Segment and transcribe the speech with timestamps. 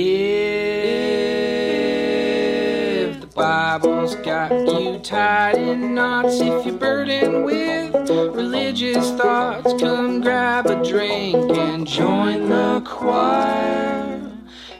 [0.00, 0.06] If
[3.20, 10.66] the Bible's got you tied in knots, if you're burdened with religious thoughts, come grab
[10.66, 14.22] a drink and join the choir.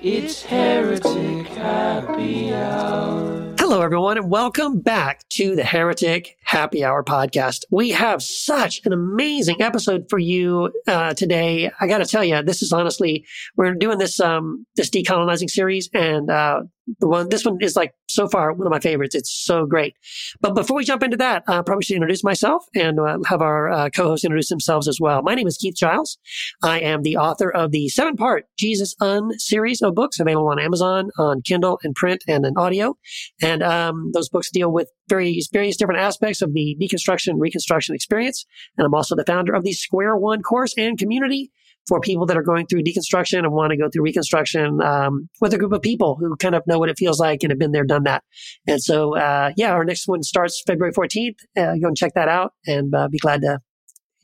[0.00, 3.57] It's Heretic Happy Hour.
[3.59, 7.64] Hello, everyone, and welcome back to the Heretic Happy Hour podcast.
[7.70, 11.70] We have such an amazing episode for you uh, today.
[11.78, 13.26] I got to tell you, this is honestly
[13.58, 16.62] we're doing this um, this decolonizing series, and uh,
[17.00, 19.14] the one this one is like so far one of my favorites.
[19.14, 19.92] It's so great.
[20.40, 23.68] But before we jump into that, I probably should introduce myself and uh, have our
[23.68, 25.20] uh, co-hosts introduce themselves as well.
[25.20, 26.17] My name is Keith Giles.
[26.62, 31.11] I am the author of the seven-part Jesus Un series of books available on Amazon,
[31.18, 32.97] on Kindle, and print, and in audio.
[33.42, 38.44] And um, those books deal with various various different aspects of the deconstruction reconstruction experience.
[38.77, 41.50] And I'm also the founder of the Square One course and community
[41.89, 45.55] for people that are going through deconstruction and want to go through reconstruction um, with
[45.55, 47.72] a group of people who kind of know what it feels like and have been
[47.72, 48.22] there, done that.
[48.67, 51.36] And so, uh, yeah, our next one starts February 14th.
[51.56, 53.61] Uh, go and check that out and uh, be glad to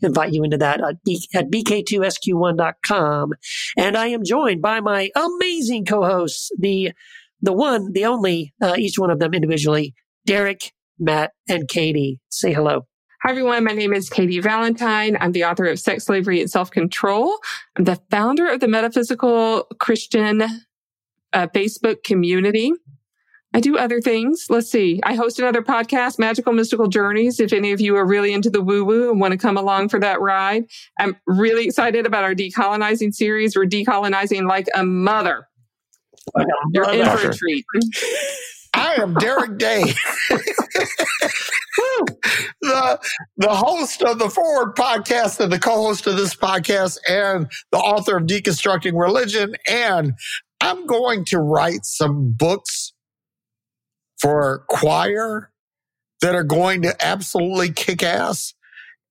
[0.02, 3.32] invite you into that at, B- at bk2sq1.com.
[3.78, 6.92] And I am joined by my amazing co-hosts, the
[7.42, 9.94] the one, the only, uh, each one of them individually,
[10.26, 12.20] Derek, Matt, and Katie.
[12.30, 12.86] Say hello.
[13.22, 13.64] Hi, everyone.
[13.64, 15.16] My name is Katie Valentine.
[15.20, 17.38] I'm the author of Sex, Slavery, and Self Control.
[17.76, 20.42] I'm the founder of the Metaphysical Christian
[21.32, 22.72] uh, Facebook community.
[23.54, 24.46] I do other things.
[24.50, 25.00] Let's see.
[25.04, 27.38] I host another podcast, Magical Mystical Journeys.
[27.38, 29.90] If any of you are really into the woo woo and want to come along
[29.90, 30.64] for that ride,
[30.98, 33.56] I'm really excited about our decolonizing series.
[33.56, 35.46] We're decolonizing like a mother.
[36.34, 37.64] Like a You're in for a treat.
[38.74, 39.82] I am Derek Day,
[42.60, 43.00] the
[43.36, 48.16] the host of the Forward podcast and the co-host of this podcast, and the author
[48.16, 49.54] of Deconstructing Religion.
[49.68, 50.14] And
[50.60, 52.92] I'm going to write some books
[54.18, 55.52] for Quoir
[56.20, 58.54] that are going to absolutely kick ass.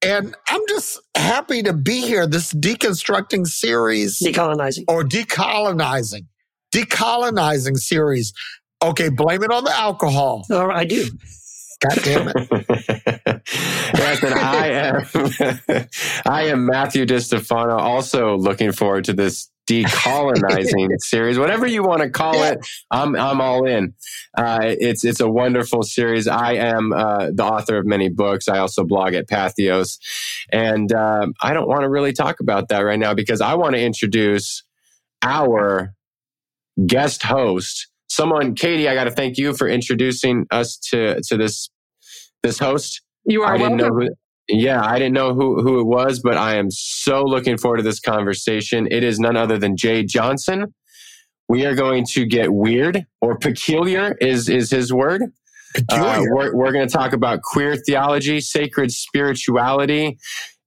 [0.02, 2.28] And I'm just happy to be here.
[2.28, 4.84] This deconstructing series Decolonizing.
[4.90, 6.26] or decolonizing,
[6.76, 8.34] decolonizing series.
[8.84, 10.46] Okay, blame it on the alcohol.
[10.52, 11.06] Oh, I do.
[11.80, 12.36] God damn it.
[13.98, 15.88] yes, and I am
[16.26, 22.10] I am Matthew DiStefano, also looking forward to this decolonizing series, whatever you want to
[22.10, 22.52] call Yeah.
[22.52, 22.68] it.
[22.92, 23.94] I'm I'm all in.
[24.38, 26.28] Uh, it's it's a wonderful series.
[26.28, 28.48] I am uh, the author of many books.
[28.48, 29.98] I also blog at Patheos,
[30.52, 33.76] and um, I don't want to really talk about that right now because I want
[33.76, 34.64] to introduce
[35.22, 35.94] our
[36.88, 37.88] guest host.
[38.16, 41.72] Someone, Katie, I got to thank you for introducing us to to this
[42.44, 43.02] this host.
[43.26, 43.98] You are I didn't welcome.
[43.98, 44.16] know who.
[44.50, 47.84] Yeah, I didn't know who, who it was, but I am so looking forward to
[47.84, 48.88] this conversation.
[48.92, 50.76] It is none other than Jay Johnson.
[51.50, 55.24] We are going to get weird or peculiar is is his word.
[55.92, 60.20] Uh, we're we're going to talk about queer theology, sacred spirituality,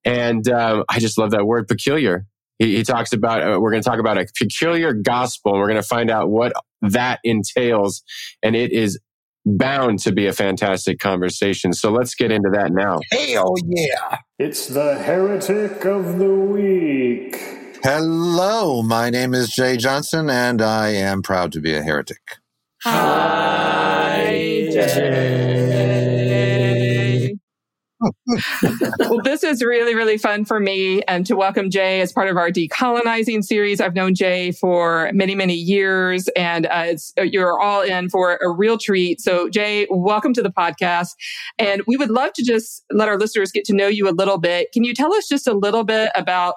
[0.04, 2.26] and uh, I just love that word peculiar.
[2.58, 5.68] He, he talks about uh, we're going to talk about a peculiar gospel, and we're
[5.68, 8.02] going to find out what that entails,
[8.42, 8.98] and it is
[9.44, 11.72] bound to be a fantastic conversation.
[11.72, 12.98] So let's get into that now.
[13.12, 14.18] Hell yeah.
[14.38, 17.36] It's the Heretic of the Week.
[17.82, 22.38] Hello, my name is Jay Johnson, and I am proud to be a heretic.
[22.82, 25.55] Hi, Jay.
[29.00, 32.36] Well, this is really, really fun for me and to welcome Jay as part of
[32.36, 33.80] our decolonizing series.
[33.80, 38.50] I've known Jay for many, many years and uh, it's, you're all in for a
[38.50, 39.20] real treat.
[39.20, 41.14] So Jay, welcome to the podcast.
[41.58, 44.38] And we would love to just let our listeners get to know you a little
[44.38, 44.72] bit.
[44.72, 46.54] Can you tell us just a little bit about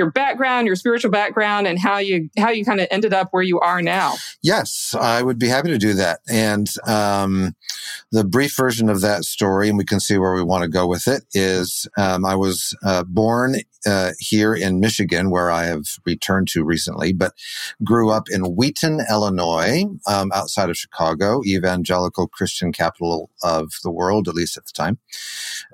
[0.00, 3.42] your background, your spiritual background and how you, how you kind of ended up where
[3.42, 4.14] you are now?
[4.42, 6.20] Yes, I would be happy to do that.
[6.28, 7.54] And um,
[8.10, 10.86] the brief version of that story, and we can see where we want to go
[10.86, 13.56] with it, is um, I was uh, born
[13.86, 17.34] uh, here in Michigan, where I have returned to recently, but
[17.84, 24.28] grew up in Wheaton, Illinois, um, outside of Chicago, evangelical Christian capital of the world,
[24.28, 24.98] at least at the time,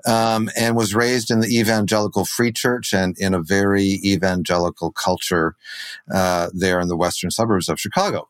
[0.05, 5.55] um, and was raised in the evangelical free church and in a very evangelical culture
[6.13, 8.27] uh, there in the western suburbs of Chicago.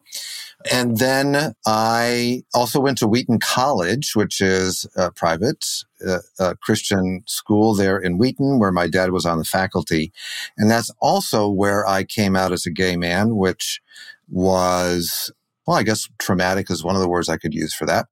[0.71, 5.65] And then I also went to Wheaton College, which is a private
[6.07, 10.11] uh, uh, Christian school there in Wheaton, where my dad was on the faculty.
[10.57, 13.81] And that's also where I came out as a gay man, which
[14.29, 15.31] was,
[15.65, 18.07] well, I guess traumatic is one of the words I could use for that.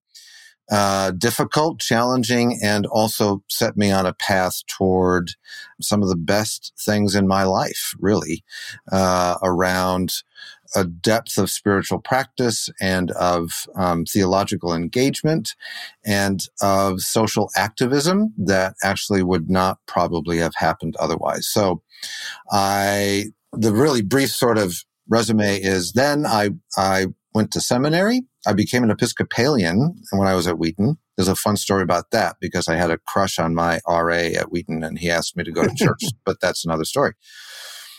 [0.71, 5.31] uh, difficult, challenging, and also set me on a path toward
[5.81, 8.43] some of the best things in my life, really,
[8.91, 10.23] uh, around
[10.75, 15.55] a depth of spiritual practice and of um, theological engagement
[16.05, 21.47] and of social activism that actually would not probably have happened otherwise.
[21.47, 21.81] So
[22.51, 28.23] I, the really brief sort of resume is then I, I went to seminary.
[28.47, 30.97] I became an Episcopalian when I was at Wheaton.
[31.15, 34.51] There's a fun story about that because I had a crush on my RA at
[34.51, 37.13] Wheaton and he asked me to go to church, but that's another story.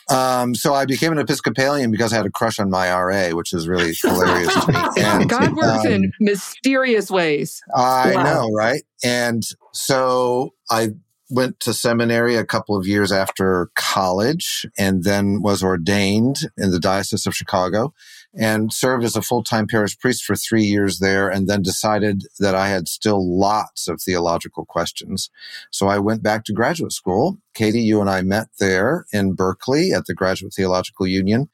[0.08, 3.52] Um, so I became an Episcopalian because I had a crush on my RA, which
[3.52, 4.78] is really hilarious to me.
[5.02, 7.60] And, God works um, in mysterious ways.
[7.74, 8.22] I wow.
[8.22, 8.82] know, right?
[9.04, 9.42] And
[9.72, 10.90] so I
[11.30, 16.78] went to seminary a couple of years after college and then was ordained in the
[16.78, 17.92] Diocese of Chicago
[18.34, 22.54] and served as a full-time parish priest for three years there and then decided that
[22.54, 25.30] I had still lots of theological questions.
[25.70, 27.38] So I went back to graduate school.
[27.54, 31.48] Katie, you and I met there in Berkeley at the Graduate Theological Union.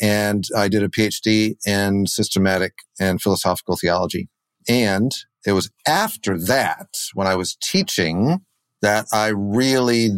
[0.00, 4.28] And I did a PhD in systematic and philosophical theology.
[4.68, 5.12] And
[5.46, 8.40] it was after that, when I was teaching,
[8.82, 10.10] that I really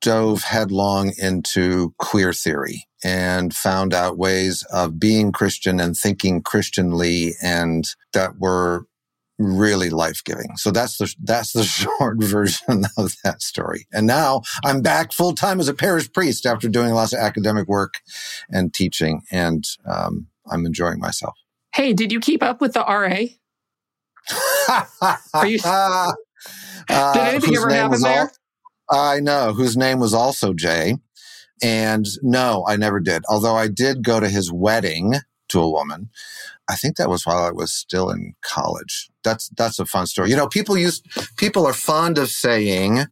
[0.00, 7.34] dove headlong into queer theory and found out ways of being Christian and thinking Christianly
[7.42, 7.84] and
[8.14, 8.86] that were
[9.38, 10.56] really life-giving.
[10.56, 11.64] So that's the that's the
[11.98, 13.86] short version of that story.
[13.92, 17.68] And now I'm back full time as a parish priest after doing lots of academic
[17.68, 17.94] work
[18.50, 21.34] and teaching and um, I'm enjoying myself.
[21.74, 23.26] Hey, did you keep up with the RA?
[25.32, 26.12] Are you uh,
[26.88, 28.30] Did anything ever happen there?
[28.88, 30.96] All, I know, whose name was also Jay.
[31.62, 33.22] And no, I never did.
[33.28, 35.14] Although I did go to his wedding
[35.48, 36.10] to a woman.
[36.68, 39.10] I think that was while I was still in college.
[39.22, 40.30] That's that's a fun story.
[40.30, 41.02] You know, people use
[41.36, 43.06] people are fond of saying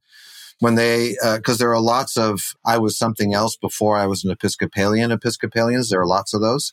[0.62, 4.22] when they, because uh, there are lots of, I was something else before I was
[4.22, 5.10] an Episcopalian.
[5.10, 6.72] Episcopalians, there are lots of those.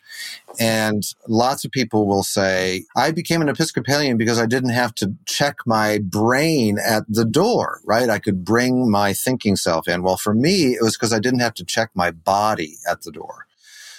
[0.60, 5.16] And lots of people will say, I became an Episcopalian because I didn't have to
[5.26, 8.12] check my brain at the door, right?
[8.12, 10.04] I could bring my thinking self in.
[10.04, 13.12] Well, for me, it was because I didn't have to check my body at the
[13.12, 13.48] door.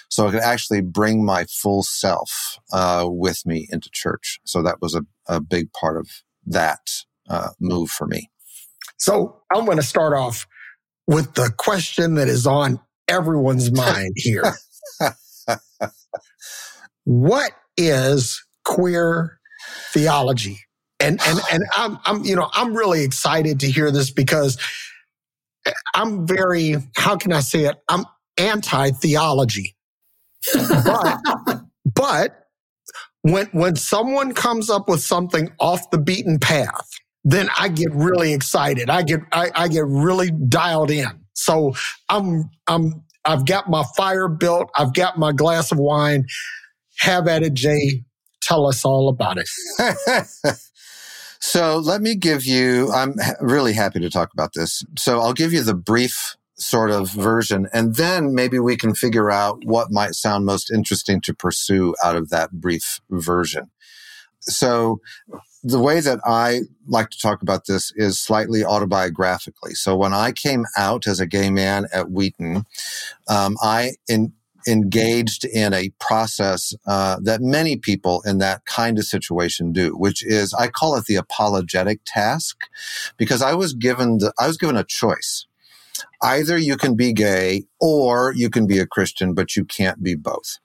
[0.08, 4.38] So I could actually bring my full self uh, with me into church.
[4.44, 6.08] So that was a, a big part of
[6.46, 8.30] that uh, move for me.
[9.00, 10.46] So I'm going to start off
[11.06, 14.44] with the question that is on everyone's mind here.
[17.04, 19.40] what is queer
[19.92, 20.60] theology?
[21.00, 24.58] And, and, and I'm, I'm, you know, I'm really excited to hear this because
[25.94, 27.76] I'm very, how can I say it?
[27.88, 28.04] I'm
[28.36, 29.74] anti theology.
[30.54, 31.18] but,
[31.94, 32.46] but
[33.22, 36.90] when, when someone comes up with something off the beaten path,
[37.24, 38.88] then I get really excited.
[38.88, 41.08] I get I, I get really dialed in.
[41.34, 41.74] So
[42.08, 44.70] I'm I'm I've got my fire built.
[44.76, 46.24] I've got my glass of wine.
[46.98, 48.04] Have at it, Jay.
[48.42, 49.48] Tell us all about it.
[51.40, 52.90] so let me give you.
[52.92, 54.82] I'm really happy to talk about this.
[54.98, 59.30] So I'll give you the brief sort of version, and then maybe we can figure
[59.30, 63.70] out what might sound most interesting to pursue out of that brief version.
[64.40, 65.00] So
[65.62, 69.74] the way that I like to talk about this is slightly autobiographically.
[69.74, 72.64] So when I came out as a gay man at Wheaton,
[73.28, 74.32] um, I in,
[74.66, 80.24] engaged in a process uh, that many people in that kind of situation do, which
[80.24, 82.56] is I call it the apologetic task,
[83.16, 85.46] because I was given the I was given a choice.
[86.22, 90.14] Either you can be gay or you can be a Christian, but you can't be
[90.14, 90.58] both.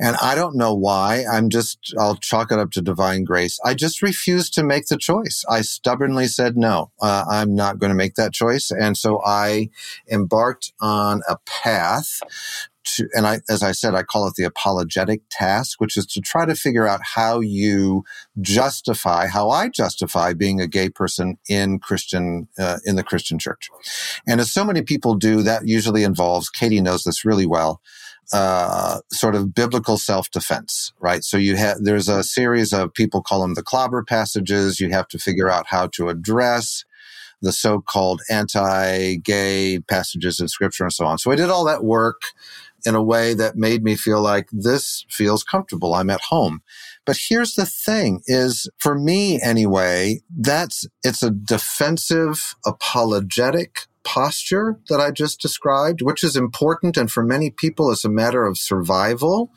[0.00, 1.24] And I don't know why.
[1.30, 3.58] I'm just, I'll chalk it up to divine grace.
[3.64, 5.44] I just refused to make the choice.
[5.48, 8.70] I stubbornly said, no, uh, I'm not going to make that choice.
[8.70, 9.70] And so I
[10.10, 12.20] embarked on a path
[12.84, 16.20] to, and I, as I said, I call it the apologetic task, which is to
[16.20, 18.04] try to figure out how you
[18.40, 23.68] justify, how I justify being a gay person in Christian, uh, in the Christian church.
[24.26, 27.80] And as so many people do, that usually involves, Katie knows this really well,
[28.32, 31.24] uh, sort of biblical self-defense, right?
[31.24, 34.80] So you have there's a series of people call them the clobber passages.
[34.80, 36.84] You have to figure out how to address
[37.40, 41.18] the so-called anti-gay passages in scripture and so on.
[41.18, 42.22] So I did all that work
[42.84, 45.94] in a way that made me feel like this feels comfortable.
[45.94, 46.62] I'm at home.
[47.04, 55.00] But here's the thing is for me anyway, that's, it's a defensive, apologetic posture that
[55.00, 56.96] I just described, which is important.
[56.96, 59.52] And for many people, it's a matter of survival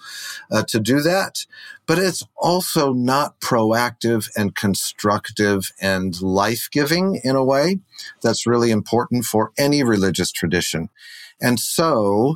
[0.52, 1.46] uh, to do that.
[1.88, 7.80] But it's also not proactive and constructive and life giving in a way
[8.22, 10.90] that's really important for any religious tradition.
[11.40, 12.36] And so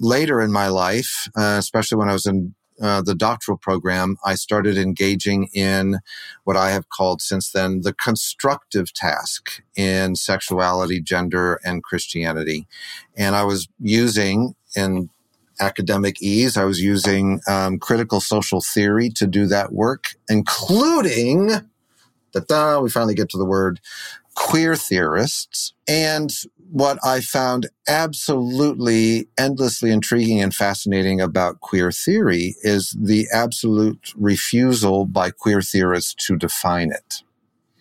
[0.00, 4.34] later in my life, uh, especially when I was in uh, the doctoral program, I
[4.34, 5.98] started engaging in
[6.44, 12.66] what I have called since then the constructive task in sexuality, gender, and Christianity.
[13.16, 15.10] And I was using in
[15.60, 21.50] academic ease, I was using um, critical social theory to do that work, including,
[22.32, 23.80] da we finally get to the word
[24.34, 25.72] queer theorists.
[25.88, 26.30] And
[26.70, 35.06] what I found absolutely endlessly intriguing and fascinating about queer theory is the absolute refusal
[35.06, 37.22] by queer theorists to define it.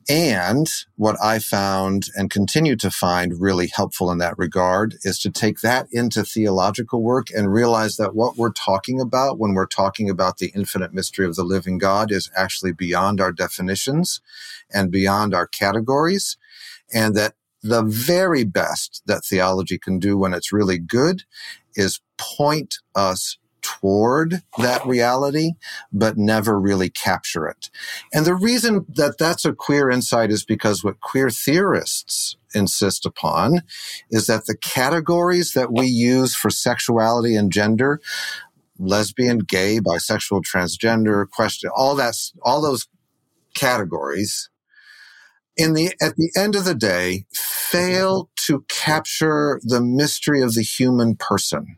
[0.08, 5.32] And what I found and continue to find really helpful in that regard is to
[5.32, 10.08] take that into theological work and realize that what we're talking about when we're talking
[10.08, 14.22] about the infinite mystery of the living God is actually beyond our definitions
[14.72, 16.38] and beyond our categories.
[16.94, 17.34] And that
[17.66, 21.24] the very best that theology can do when it's really good
[21.76, 25.54] is point us toward that reality,
[25.92, 27.72] but never really capture it.
[28.14, 33.62] And the reason that that's a queer insight is because what queer theorists insist upon
[34.12, 38.00] is that the categories that we use for sexuality and gender,
[38.78, 42.88] lesbian, gay, bisexual, transgender, question, all that's, all those
[43.56, 44.50] categories
[45.58, 50.62] in the at the end of the day fail to capture the mystery of the
[50.62, 51.78] human person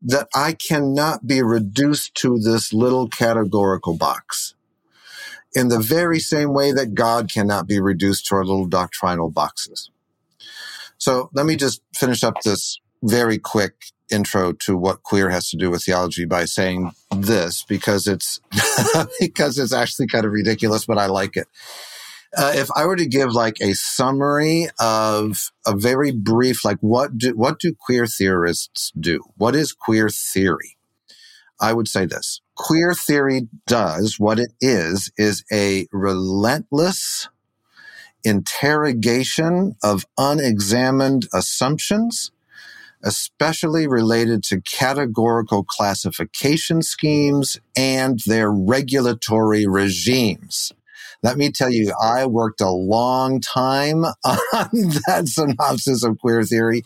[0.00, 4.54] that I cannot be reduced to this little categorical box
[5.54, 9.90] in the very same way that God cannot be reduced to our little doctrinal boxes.
[10.98, 13.74] So let me just finish up this very quick
[14.10, 18.40] intro to what queer has to do with theology by saying this because it's
[19.20, 21.48] because it's actually kind of ridiculous, but I like it.
[22.36, 27.18] Uh, if I were to give like a summary of a very brief, like what
[27.18, 29.20] do what do queer theorists do?
[29.36, 30.76] What is queer theory?
[31.60, 37.28] I would say this: queer theory does what it is is a relentless
[38.24, 42.30] interrogation of unexamined assumptions
[43.02, 50.72] especially related to categorical classification schemes and their regulatory regimes.
[51.22, 54.68] Let me tell you, I worked a long time on
[55.06, 56.82] that synopsis of queer theory.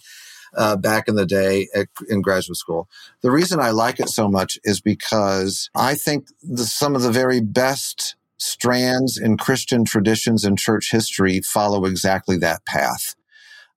[0.56, 2.88] Uh, back in the day at, in graduate school.
[3.20, 7.10] The reason I like it so much is because I think the, some of the
[7.10, 13.14] very best strands in Christian traditions and church history follow exactly that path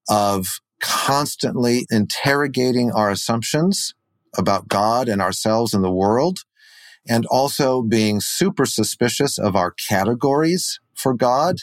[0.09, 3.93] of constantly interrogating our assumptions
[4.37, 6.39] about God and ourselves and the world
[7.09, 11.57] and also being super suspicious of our categories for God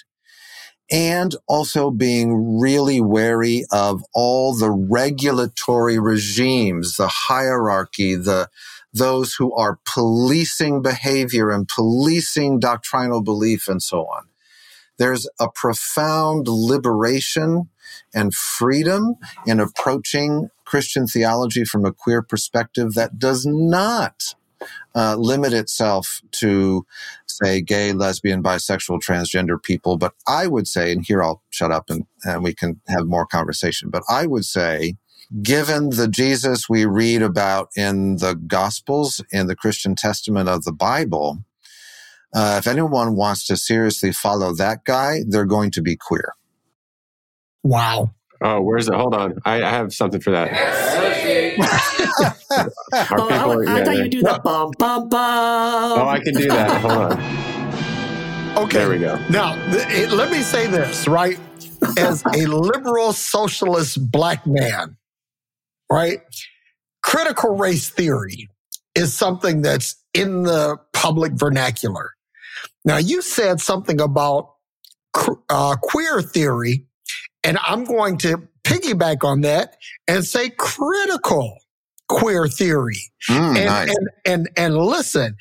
[0.90, 8.48] and also being really wary of all the regulatory regimes, the hierarchy, the
[8.92, 14.24] those who are policing behavior and policing doctrinal belief and so on.
[14.98, 17.68] There's a profound liberation
[18.14, 24.34] and freedom in approaching Christian theology from a queer perspective that does not
[24.94, 26.86] uh, limit itself to,
[27.26, 29.96] say, gay, lesbian, bisexual, transgender people.
[29.96, 33.26] But I would say, and here I'll shut up and, and we can have more
[33.26, 34.96] conversation, but I would say,
[35.42, 40.72] given the Jesus we read about in the Gospels, in the Christian Testament of the
[40.72, 41.44] Bible,
[42.34, 46.34] uh, if anyone wants to seriously follow that guy, they're going to be queer.
[47.62, 48.14] Wow.
[48.42, 48.94] Oh, where's it?
[48.94, 49.34] Hold on.
[49.44, 50.50] I, I have something for that.
[51.58, 55.98] oh, I, I thought you would do the bum bum bum.
[55.98, 56.80] Oh, I can do that.
[56.80, 58.64] Hold on.
[58.64, 58.78] Okay.
[58.78, 59.18] There we go.
[59.28, 61.38] Now, th- it, let me say this, right?
[61.98, 64.96] As a liberal socialist black man,
[65.90, 66.20] right?
[67.02, 68.48] Critical race theory
[68.94, 72.12] is something that's in the public vernacular.
[72.84, 74.54] Now, you said something about
[75.48, 76.85] uh, queer theory
[77.46, 79.76] and I'm going to piggyback on that
[80.08, 81.56] and say critical
[82.08, 83.00] queer theory.
[83.30, 83.88] Mm, and, nice.
[83.88, 85.36] and, and, and listen,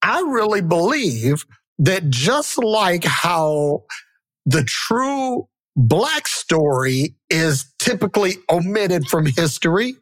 [0.00, 1.44] I really believe
[1.80, 3.82] that just like how
[4.46, 9.96] the true black story is typically omitted from history,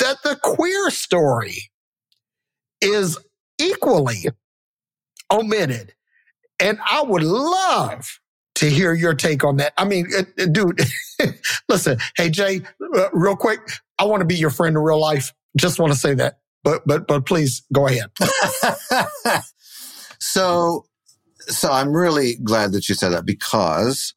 [0.00, 1.70] that the queer story
[2.80, 3.16] is
[3.60, 4.24] equally
[5.30, 5.94] omitted.
[6.58, 8.18] And I would love
[8.56, 9.72] to hear your take on that.
[9.76, 10.80] I mean, it, it, dude,
[11.68, 12.60] listen, hey Jay,
[12.96, 13.60] uh, real quick,
[13.98, 15.32] I want to be your friend in real life.
[15.56, 18.10] Just want to say that, but but but please go ahead.
[20.18, 20.86] so,
[21.40, 24.14] so I'm really glad that you said that because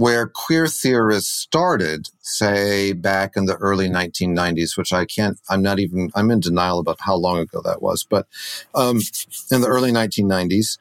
[0.00, 5.78] where queer theorists started, say back in the early 1990s, which I can't, I'm not
[5.78, 8.26] even, I'm in denial about how long ago that was, but
[8.74, 9.02] um,
[9.50, 10.78] in the early 1990s,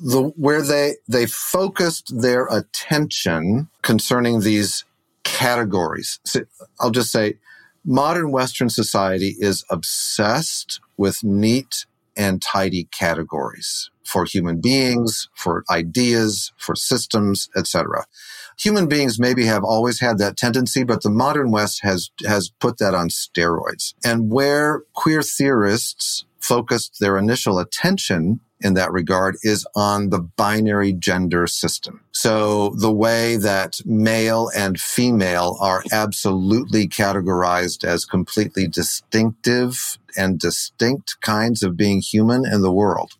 [0.00, 4.84] the where they they focused their attention concerning these
[5.24, 6.20] categories.
[6.24, 6.40] So
[6.80, 7.38] I'll just say,
[7.84, 16.52] modern Western society is obsessed with neat and tidy categories for human beings, for ideas,
[16.56, 18.06] for systems, etc.
[18.58, 22.78] Human beings maybe have always had that tendency, but the modern West has has put
[22.78, 23.94] that on steroids.
[24.04, 30.92] And where queer theorists focused their initial attention in that regard is on the binary
[30.92, 32.00] gender system.
[32.12, 41.20] So the way that male and female are absolutely categorized as completely distinctive and distinct
[41.20, 43.12] kinds of being human in the world.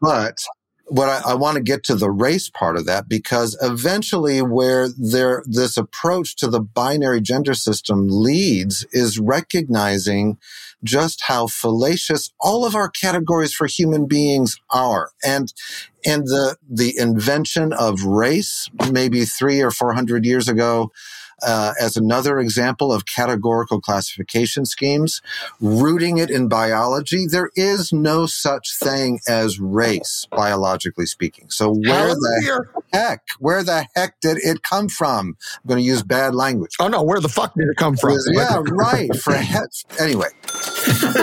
[0.00, 0.44] But
[0.86, 4.88] what I, I, want to get to the race part of that because eventually where
[4.98, 10.38] there this approach to the binary gender system leads is recognizing
[10.84, 15.10] just how fallacious all of our categories for human beings are.
[15.24, 15.52] And
[16.06, 20.90] and the the invention of race maybe 3 or 400 years ago
[21.44, 25.22] uh, as another example of categorical classification schemes,
[25.60, 31.50] rooting it in biology, there is no such thing as race, biologically speaking.
[31.50, 35.36] So where the heck, where the heck did it come from?
[35.56, 36.76] I'm going to use bad language.
[36.80, 38.18] Oh no, where the fuck did it come from?
[38.32, 39.14] Yeah, right.
[39.22, 39.34] For
[39.98, 40.28] anyway,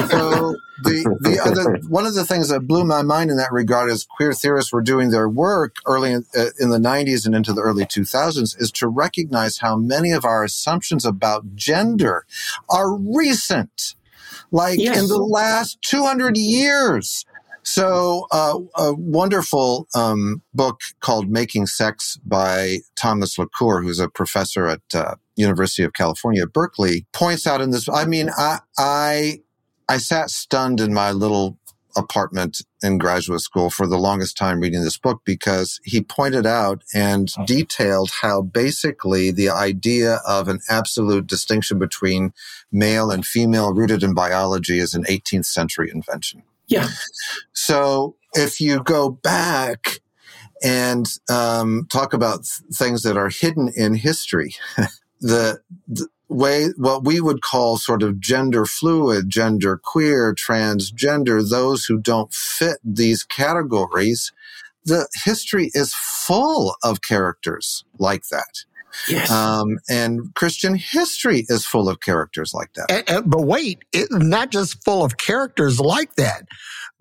[0.09, 3.89] so the the other one of the things that blew my mind in that regard
[3.89, 7.53] as queer theorists were doing their work early in, uh, in the 90s and into
[7.53, 12.25] the early 2000s is to recognize how many of our assumptions about gender
[12.69, 13.95] are recent
[14.51, 14.99] like yes.
[14.99, 17.25] in the last 200 years
[17.63, 24.67] so, uh, a wonderful um, book called "Making Sex" by Thomas Laqueur, who's a professor
[24.67, 27.87] at uh, University of California Berkeley, points out in this.
[27.87, 29.41] I mean, I, I
[29.91, 31.57] I sat stunned in my little
[31.97, 36.81] apartment in graduate school for the longest time reading this book because he pointed out
[36.93, 42.31] and detailed how basically the idea of an absolute distinction between
[42.71, 46.43] male and female rooted in biology is an 18th century invention.
[46.67, 46.87] Yeah.
[47.51, 49.99] So if you go back
[50.63, 54.55] and um, talk about th- things that are hidden in history,
[55.19, 61.85] the, the way, what we would call sort of gender fluid, gender queer, transgender, those
[61.85, 64.31] who don't fit these categories,
[64.85, 68.63] the history is full of characters like that.
[69.07, 69.31] Yes.
[69.31, 72.91] Um, and Christian history is full of characters like that.
[72.91, 76.45] And, and, but wait, it, not just full of characters like that,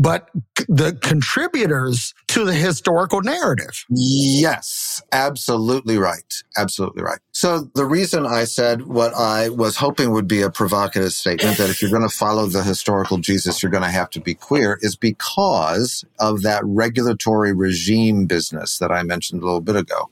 [0.00, 0.30] but
[0.66, 3.84] the contributors to the historical narrative.
[3.90, 6.42] Yes, absolutely right.
[6.56, 7.18] Absolutely right.
[7.32, 11.68] So the reason I said what I was hoping would be a provocative statement that
[11.68, 14.78] if you're going to follow the historical Jesus, you're going to have to be queer
[14.80, 20.10] is because of that regulatory regime business that I mentioned a little bit ago.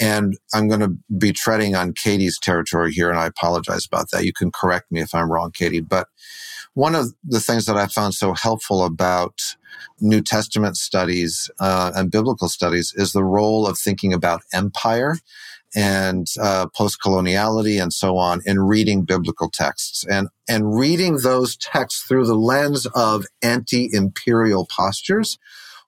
[0.00, 4.24] And I'm going to be treading on Katie's territory here, and I apologize about that.
[4.24, 5.80] You can correct me if I'm wrong, Katie.
[5.80, 6.08] But
[6.74, 9.40] one of the things that I found so helpful about
[10.00, 15.16] New Testament studies uh, and biblical studies is the role of thinking about empire
[15.74, 22.02] and uh, post-coloniality and so on in reading biblical texts and and reading those texts
[22.02, 25.38] through the lens of anti-imperial postures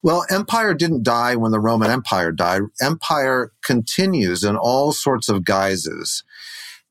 [0.03, 2.63] well, empire didn't die when the Roman Empire died.
[2.81, 6.25] Empire continues in all sorts of guises.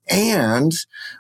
[0.10, 0.72] And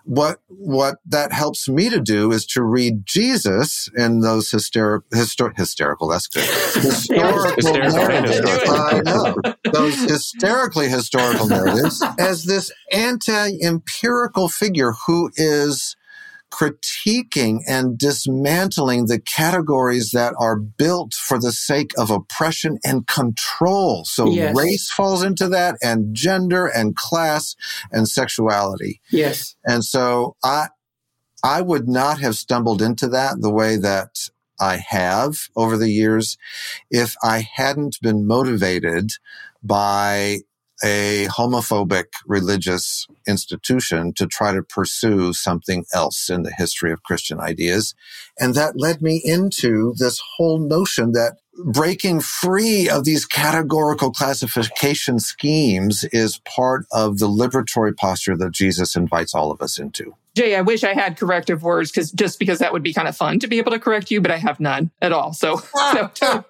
[0.05, 5.57] what, what that helps me to do is to read Jesus in those hysterical, histor-
[5.57, 6.45] hysterical, that's good.
[6.45, 8.39] Historical narratives.
[8.69, 9.35] I know.
[9.73, 15.97] Those hysterically historical narratives as this anti-empirical figure who is
[16.57, 24.03] critiquing and dismantling the categories that are built for the sake of oppression and control.
[24.05, 24.55] So yes.
[24.55, 27.55] race falls into that and gender and class
[27.91, 29.01] and sexuality.
[29.11, 29.55] Yes.
[29.65, 30.69] And so I,
[31.43, 36.37] I would not have stumbled into that the way that I have over the years
[36.89, 39.11] if I hadn't been motivated
[39.61, 40.39] by
[40.83, 47.39] a homophobic religious institution to try to pursue something else in the history of Christian
[47.39, 47.95] ideas.
[48.39, 55.19] And that led me into this whole notion that breaking free of these categorical classification
[55.19, 60.15] schemes is part of the liberatory posture that Jesus invites all of us into.
[60.35, 63.17] Jay, I wish I had corrective words because just because that would be kind of
[63.17, 65.33] fun to be able to correct you, but I have none at all.
[65.33, 65.57] So,
[66.13, 66.45] so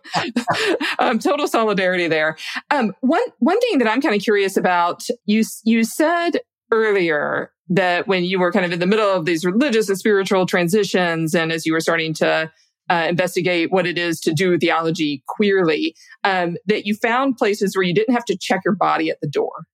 [0.99, 2.35] um, total solidarity there.
[2.69, 8.07] Um, one one thing that I'm kind of curious about you you said earlier that
[8.07, 11.53] when you were kind of in the middle of these religious and spiritual transitions, and
[11.53, 12.51] as you were starting to
[12.89, 17.83] uh, investigate what it is to do theology queerly, um, that you found places where
[17.83, 19.65] you didn't have to check your body at the door.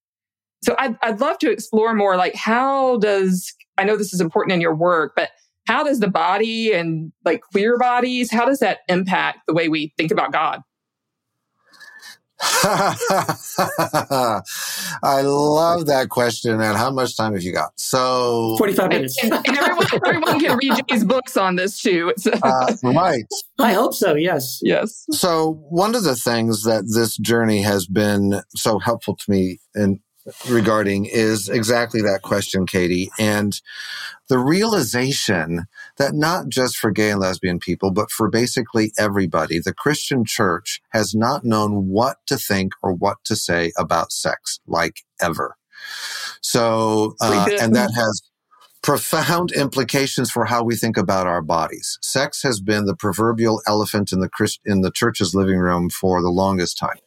[0.63, 4.54] So I'd, I'd love to explore more like how does, I know this is important
[4.54, 5.30] in your work, but
[5.67, 9.93] how does the body and like queer bodies, how does that impact the way we
[9.97, 10.62] think about God?
[15.03, 16.60] I love that question.
[16.60, 17.71] And how much time have you got?
[17.77, 19.23] So 45 minutes.
[19.23, 22.13] And, and everyone, everyone, can read Jay's books on this too.
[22.43, 23.25] uh, right.
[23.60, 24.15] I hope so.
[24.15, 24.60] Yes.
[24.62, 25.06] Yes.
[25.12, 29.99] So one of the things that this journey has been so helpful to me in
[30.49, 33.10] regarding is exactly that question, Katie.
[33.19, 33.60] And
[34.29, 35.65] the realization
[35.97, 40.82] that not just for gay and lesbian people, but for basically everybody, the Christian church
[40.91, 45.56] has not known what to think or what to say about sex, like ever.
[46.41, 48.21] So, uh, and that has
[48.82, 51.97] profound implications for how we think about our bodies.
[52.01, 56.21] Sex has been the proverbial elephant in the Christ, in the church's living room for
[56.21, 56.97] the longest time.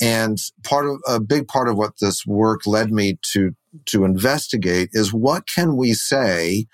[0.00, 3.54] And part of a big part of what this work led me to
[3.86, 6.66] to investigate is what can we say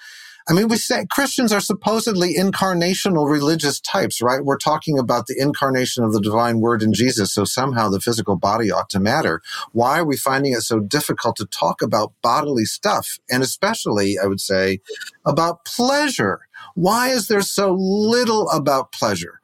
[0.49, 4.45] I mean, we say Christians are supposedly incarnational religious types, right?
[4.45, 7.33] We're talking about the incarnation of the divine word in Jesus.
[7.33, 9.41] So somehow the physical body ought to matter.
[9.73, 13.19] Why are we finding it so difficult to talk about bodily stuff?
[13.31, 14.81] And especially, I would say,
[15.25, 16.41] about pleasure.
[16.75, 19.41] Why is there so little about pleasure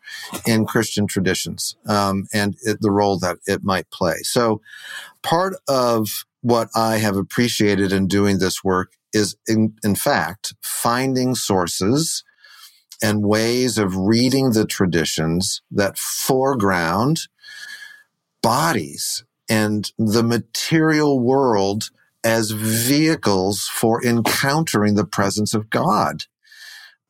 [0.47, 4.17] in Christian traditions um, and it, the role that it might play?
[4.23, 4.61] So
[5.23, 11.35] part of what I have appreciated in doing this work is in, in fact finding
[11.35, 12.25] sources
[13.03, 17.21] and ways of reading the traditions that foreground
[18.43, 21.91] bodies and the material world
[22.25, 26.25] as vehicles for encountering the presence of God.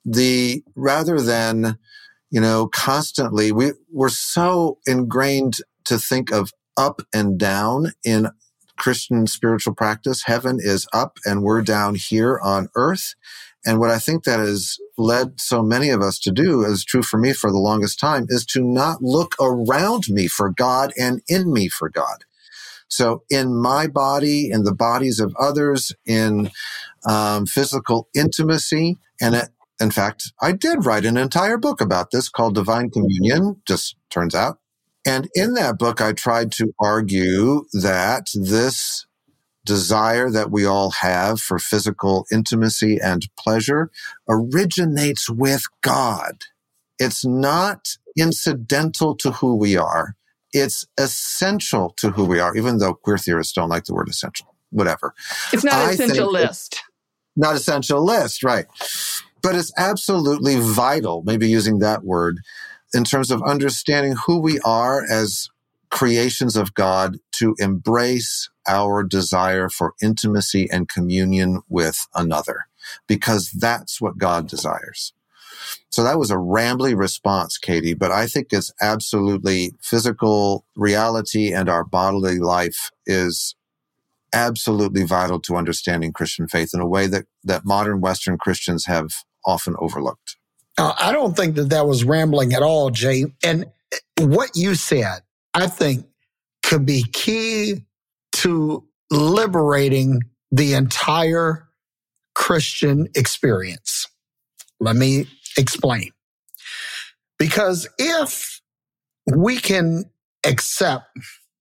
[0.05, 1.79] The rather than,
[2.31, 8.29] you know, constantly we, we're so ingrained to think of up and down in
[8.79, 10.25] Christian spiritual practice.
[10.25, 13.15] Heaven is up and we're down here on earth.
[13.67, 17.03] And what I think that has led so many of us to do, is true
[17.03, 21.21] for me for the longest time, is to not look around me for God and
[21.29, 22.25] in me for God.
[22.89, 26.51] So in my body, in the bodies of others, in
[27.07, 29.49] um, physical intimacy, and it,
[29.81, 33.61] in fact, I did write an entire book about this called Divine Communion.
[33.67, 34.59] Just turns out
[35.09, 39.07] and in that book, I tried to argue that this
[39.65, 43.91] desire that we all have for physical intimacy and pleasure
[44.29, 46.45] originates with God.
[46.99, 50.15] It's not incidental to who we are.
[50.53, 54.55] It's essential to who we are, even though queer theorists don't like the word essential.
[54.71, 55.15] Whatever.
[55.53, 56.77] It's not essentialist.
[57.37, 58.67] Not essentialist, right.
[59.43, 62.41] But it's absolutely vital, maybe using that word,
[62.95, 65.49] in terms of understanding who we are as
[65.91, 72.67] creations of God to embrace our desire for intimacy and communion with another,
[73.07, 75.13] because that's what God desires.
[75.91, 81.69] So that was a rambly response, Katie, but I think it's absolutely physical reality and
[81.69, 83.55] our bodily life is
[84.33, 89.09] absolutely vital to understanding Christian faith in a way that, that modern Western Christians have
[89.45, 90.38] often overlooked.
[90.79, 93.27] Uh, I don't think that that was rambling at all, Jay.
[93.45, 93.67] And
[94.21, 95.21] what you said,
[95.55, 96.07] I think,
[96.63, 97.85] could be key
[98.35, 101.69] to liberating the entire
[102.35, 104.07] Christian experience.
[104.81, 106.13] Let me explain.
[107.39, 108.61] Because if
[109.27, 110.05] we can
[110.47, 111.07] accept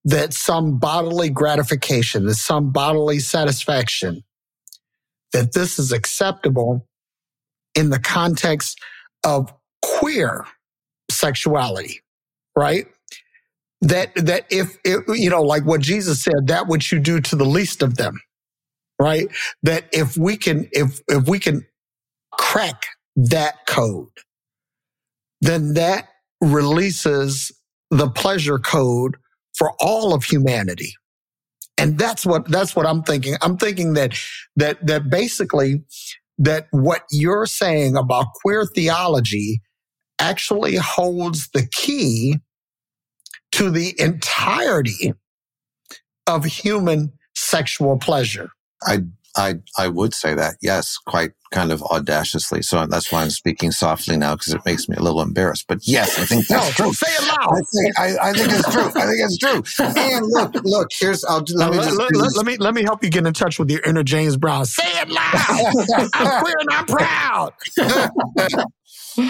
[0.06, 4.24] that some bodily gratification, that some bodily satisfaction,
[5.34, 6.88] that this is acceptable
[7.76, 8.80] in the context
[9.24, 9.54] of
[9.84, 10.46] queer
[11.10, 12.02] sexuality,
[12.56, 12.88] right?
[13.82, 17.36] That, that if, it, you know, like what Jesus said, that which you do to
[17.36, 18.20] the least of them,
[19.00, 19.28] right?
[19.64, 21.66] That if we can, if, if we can
[22.32, 24.10] crack that code,
[25.42, 26.08] then that
[26.42, 27.52] releases
[27.92, 29.18] the pleasure code
[29.56, 30.94] for all of humanity.
[31.78, 33.36] And that's what, that's what I'm thinking.
[33.42, 34.18] I'm thinking that,
[34.56, 35.84] that, that basically
[36.38, 39.62] that what you're saying about queer theology
[40.20, 42.38] actually holds the key
[43.52, 45.14] to the entirety
[46.28, 48.50] of human sexual pleasure.
[48.84, 49.00] I
[49.38, 52.62] I I would say that yes, quite kind of audaciously.
[52.62, 55.66] So that's why I'm speaking softly now because it makes me a little embarrassed.
[55.68, 56.94] But yes, I think that's No, true.
[56.94, 57.54] say it loud.
[57.54, 58.84] I think, I, I think it's true.
[58.84, 59.86] I think it's true.
[59.98, 60.88] And look, look.
[61.00, 63.26] Here's I'll let me let, just let- let- let me let me help you get
[63.26, 64.66] in touch with your inner James Brown.
[64.66, 66.10] Say it loud.
[66.14, 67.54] I'm queer and I'm proud.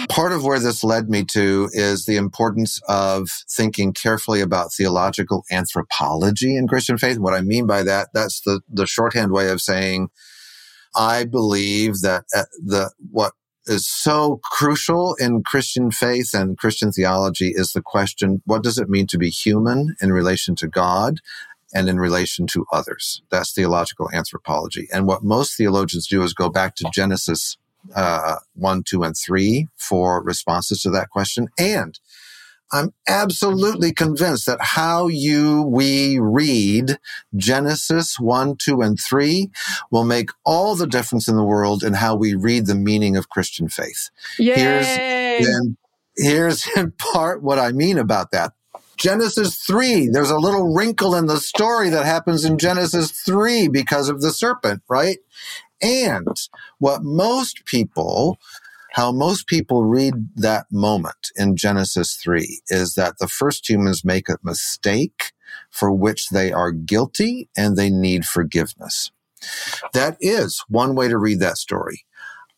[0.08, 5.44] part of where this led me to is the importance of thinking carefully about theological
[5.50, 7.18] anthropology in Christian faith.
[7.18, 10.08] What I mean by that, that's the, the shorthand way of saying,
[10.94, 13.32] I believe that uh, the, what
[13.66, 18.88] is so crucial in Christian faith and Christian theology is the question, what does it
[18.88, 21.20] mean to be human in relation to God?
[21.74, 23.20] And in relation to others.
[23.30, 24.88] That's theological anthropology.
[24.90, 27.58] And what most theologians do is go back to Genesis
[27.94, 31.48] uh, one, two, and three for responses to that question.
[31.58, 31.98] And
[32.70, 36.98] I'm absolutely convinced that how you, we read
[37.34, 39.50] Genesis one, two, and three
[39.90, 43.30] will make all the difference in the world in how we read the meaning of
[43.30, 44.10] Christian faith.
[44.38, 45.38] Yay!
[45.42, 45.76] Then
[46.16, 48.52] here's in part what I mean about that.
[48.98, 54.08] Genesis 3, there's a little wrinkle in the story that happens in Genesis 3 because
[54.08, 55.18] of the serpent, right?
[55.80, 56.36] And
[56.78, 58.38] what most people,
[58.92, 64.28] how most people read that moment in Genesis 3 is that the first humans make
[64.28, 65.32] a mistake
[65.70, 69.10] for which they are guilty and they need forgiveness.
[69.92, 72.04] That is one way to read that story.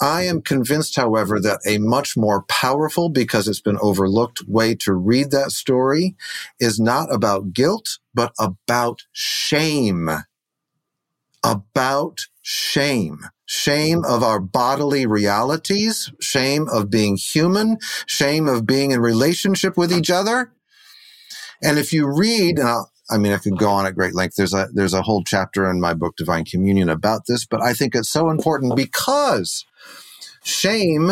[0.01, 4.95] I am convinced, however, that a much more powerful, because it's been overlooked way to
[4.95, 6.17] read that story
[6.59, 10.09] is not about guilt, but about shame.
[11.45, 13.21] About shame.
[13.47, 19.93] Shame of our bodily realities, shame of being human, shame of being in relationship with
[19.93, 20.53] each other.
[21.63, 24.37] And if you read, and I'll, I mean, I could go on at great length.
[24.37, 27.73] There's a, there's a whole chapter in my book, Divine Communion about this, but I
[27.73, 29.65] think it's so important because
[30.45, 31.11] shame,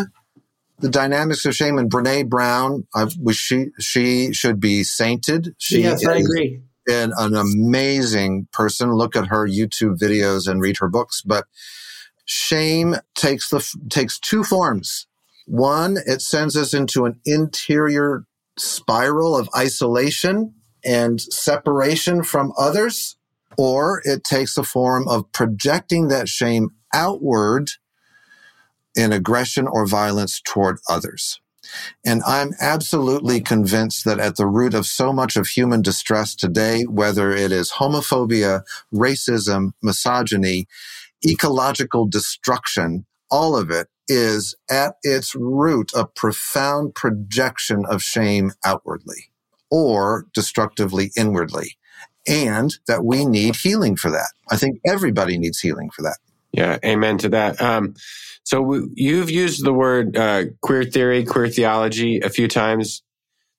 [0.79, 5.57] the dynamics of shame and Brene Brown, I've, she, she should be sainted.
[5.59, 6.63] She yes, I agree.
[6.89, 8.93] An, an amazing person.
[8.93, 11.23] Look at her YouTube videos and read her books.
[11.23, 11.47] But
[12.25, 15.07] shame takes the takes two forms.
[15.47, 18.25] One, it sends us into an interior
[18.59, 23.17] spiral of isolation and separation from others,
[23.57, 27.71] or it takes the form of projecting that shame outward
[28.95, 31.41] in aggression or violence toward others.
[32.05, 36.85] And I'm absolutely convinced that at the root of so much of human distress today,
[36.85, 40.67] whether it is homophobia, racism, misogyny,
[41.27, 49.31] ecological destruction, all of it is at its root a profound projection of shame outwardly
[49.71, 51.77] or destructively inwardly.
[52.27, 54.33] And that we need healing for that.
[54.51, 56.19] I think everybody needs healing for that.
[56.53, 57.61] Yeah, amen to that.
[57.61, 57.95] Um,
[58.45, 63.03] so w- you've used the word uh, queer theory, queer theology a few times.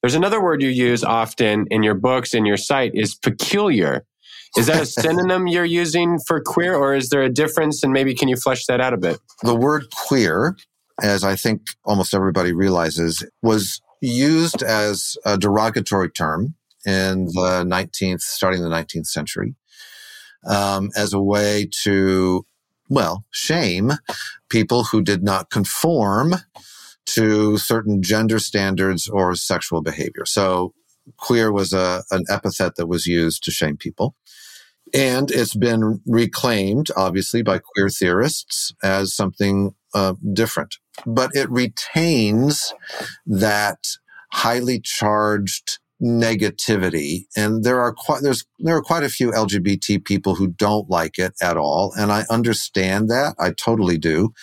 [0.01, 4.05] There's another word you use often in your books and your site is peculiar.
[4.57, 7.83] Is that a synonym you're using for queer, or is there a difference?
[7.83, 9.19] And maybe can you flesh that out a bit?
[9.43, 10.57] the word queer,
[11.01, 18.21] as I think almost everybody realizes, was used as a derogatory term in the 19th,
[18.21, 19.55] starting the 19th century,
[20.47, 22.45] um, as a way to,
[22.89, 23.93] well, shame
[24.49, 26.35] people who did not conform
[27.05, 30.25] to certain gender standards or sexual behavior.
[30.25, 30.73] So
[31.17, 34.15] queer was a, an epithet that was used to shame people.
[34.93, 40.77] And it's been reclaimed, obviously, by queer theorists as something uh, different.
[41.05, 42.73] But it retains
[43.25, 43.79] that
[44.31, 47.25] highly charged negativity.
[47.35, 51.17] And there are quite, there's, there are quite a few LGBT people who don't like
[51.19, 51.93] it at all.
[51.97, 53.35] And I understand that.
[53.39, 54.33] I totally do.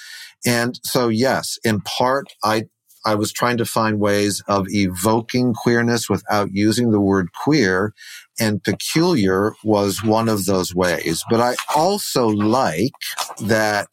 [0.44, 2.64] And so, yes, in part, I,
[3.04, 7.94] I was trying to find ways of evoking queerness without using the word queer
[8.38, 11.22] and peculiar was one of those ways.
[11.30, 12.92] But I also like
[13.40, 13.88] that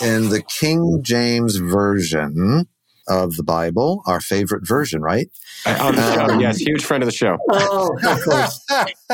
[0.00, 2.66] in the King James Version
[3.08, 5.28] of the Bible, our favorite version, right?
[5.66, 7.36] On the show, Um, yes, huge friend of the show.
[7.50, 8.64] Oh, of course.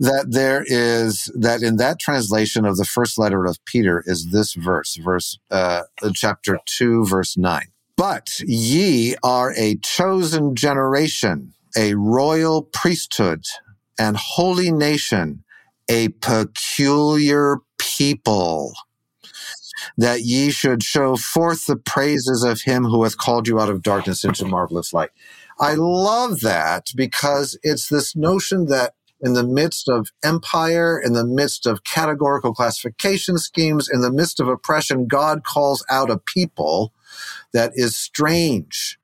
[0.00, 4.54] that there is that in that translation of the first letter of Peter is this
[4.54, 5.82] verse, verse uh,
[6.14, 7.66] chapter two, verse nine.
[7.96, 13.44] But ye are a chosen generation, a royal priesthood,
[13.98, 15.44] and holy nation,
[15.88, 18.72] a peculiar people.
[19.96, 23.82] That ye should show forth the praises of him who hath called you out of
[23.82, 25.10] darkness into marvelous light.
[25.60, 31.24] I love that because it's this notion that in the midst of empire, in the
[31.24, 36.92] midst of categorical classification schemes, in the midst of oppression, God calls out a people
[37.52, 38.98] that is strange,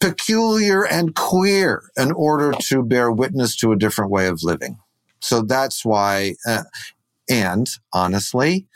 [0.00, 4.78] peculiar, and queer in order to bear witness to a different way of living.
[5.20, 6.62] So that's why, uh,
[7.28, 8.66] and honestly,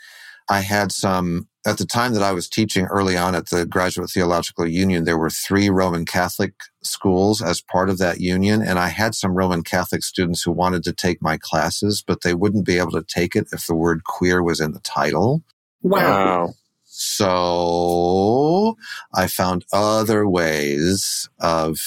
[0.49, 4.11] I had some at the time that I was teaching early on at the Graduate
[4.11, 6.53] Theological Union, there were three Roman Catholic
[6.83, 8.61] schools as part of that union.
[8.61, 12.35] And I had some Roman Catholic students who wanted to take my classes, but they
[12.35, 15.43] wouldn't be able to take it if the word queer was in the title.
[15.81, 16.53] Wow.
[16.83, 18.77] So
[19.13, 21.79] I found other ways of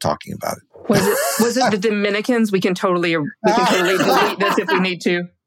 [0.00, 0.62] talking about it.
[0.88, 2.52] Was it was it the Dominicans?
[2.52, 5.28] We can totally we can totally delete this if we need to.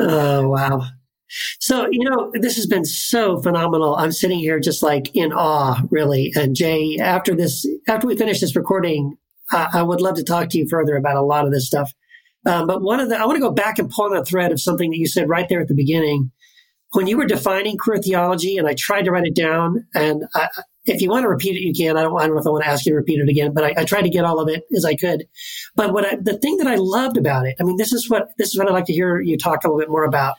[0.00, 0.82] Oh, wow.
[1.60, 3.96] So, you know, this has been so phenomenal.
[3.96, 6.32] I'm sitting here just like in awe, really.
[6.34, 9.16] And Jay, after this, after we finish this recording,
[9.50, 11.92] I, would love to talk to you further about a lot of this stuff.
[12.46, 14.52] Um, but one of the, I want to go back and pull on a thread
[14.52, 16.30] of something that you said right there at the beginning.
[16.92, 20.48] When you were defining queer theology, and I tried to write it down, and I,
[20.88, 21.96] if you want to repeat it, you can.
[21.96, 23.52] I don't, I don't know if I want to ask you to repeat it again,
[23.52, 25.26] but I, I tried to get all of it as I could.
[25.76, 28.30] But what I, the thing that I loved about it, I mean, this is what
[28.38, 30.36] this is what I'd like to hear you talk a little bit more about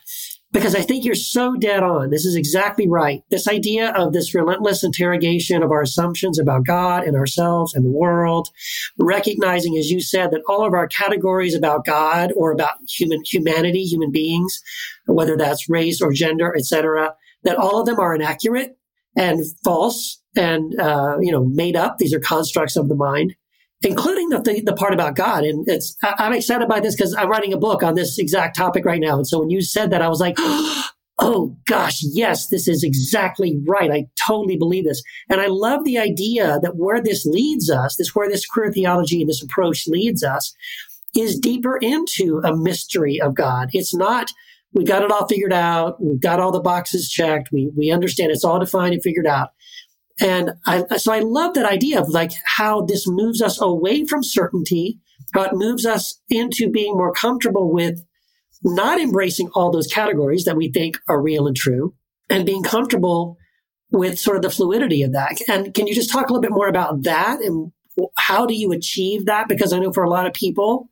[0.52, 2.10] because I think you're so dead on.
[2.10, 3.24] This is exactly right.
[3.30, 7.92] This idea of this relentless interrogation of our assumptions about God and ourselves and the
[7.92, 8.50] world,
[8.98, 13.84] recognizing, as you said, that all of our categories about God or about human humanity,
[13.84, 14.62] human beings,
[15.06, 18.79] whether that's race or gender, etc., that all of them are inaccurate
[19.16, 21.98] and false and uh, you know made up.
[21.98, 23.36] These are constructs of the mind,
[23.84, 25.44] including the the, the part about God.
[25.44, 28.56] And it's I, am excited by this because I'm writing a book on this exact
[28.56, 29.18] topic right now.
[29.18, 30.38] And so when you said that, I was like.
[31.22, 33.92] Oh gosh, yes, this is exactly right.
[33.92, 35.04] I totally believe this.
[35.30, 39.20] And I love the idea that where this leads us, this where this queer theology
[39.20, 40.56] and this approach leads us,
[41.18, 43.70] is deeper into a mystery of God.
[43.74, 44.32] It's not
[44.74, 46.02] we got it all figured out.
[46.02, 47.50] We've got all the boxes checked.
[47.52, 49.50] We, we understand it's all defined and figured out.
[50.22, 54.24] And I, so I love that idea of like how this moves us away from
[54.24, 55.00] certainty,
[55.34, 58.04] how it moves us into being more comfortable with
[58.64, 61.96] not embracing all those categories that we think are real and true
[62.30, 63.38] and being comfortable
[63.92, 65.40] with sort of the fluidity of that.
[65.48, 67.72] And can you just talk a little bit more about that and
[68.18, 69.48] how do you achieve that?
[69.48, 70.90] Because I know for a lot of people,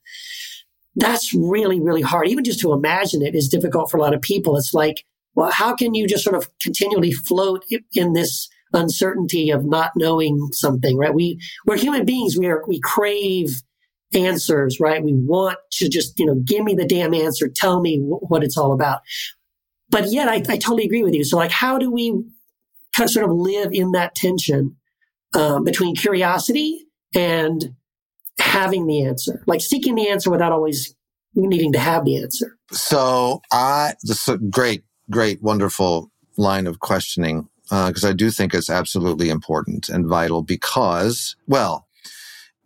[0.97, 2.27] that's really, really hard.
[2.27, 4.57] Even just to imagine it is difficult for a lot of people.
[4.57, 5.05] It's like,
[5.35, 10.49] well, how can you just sort of continually float in this uncertainty of not knowing
[10.51, 11.13] something, right?
[11.13, 12.35] We, we're human beings.
[12.37, 13.61] We are, we crave
[14.13, 15.03] answers, right?
[15.03, 17.47] We want to just, you know, give me the damn answer.
[17.47, 19.01] Tell me w- what it's all about.
[19.89, 21.23] But yet I, I totally agree with you.
[21.23, 22.11] So like, how do we
[22.95, 24.75] kind of sort of live in that tension
[25.35, 27.75] um, between curiosity and
[28.47, 30.95] having the answer, like seeking the answer without always
[31.35, 32.57] needing to have the answer.
[32.71, 38.31] So I, this is a great, great, wonderful line of questioning because uh, I do
[38.31, 41.87] think it's absolutely important and vital because, well,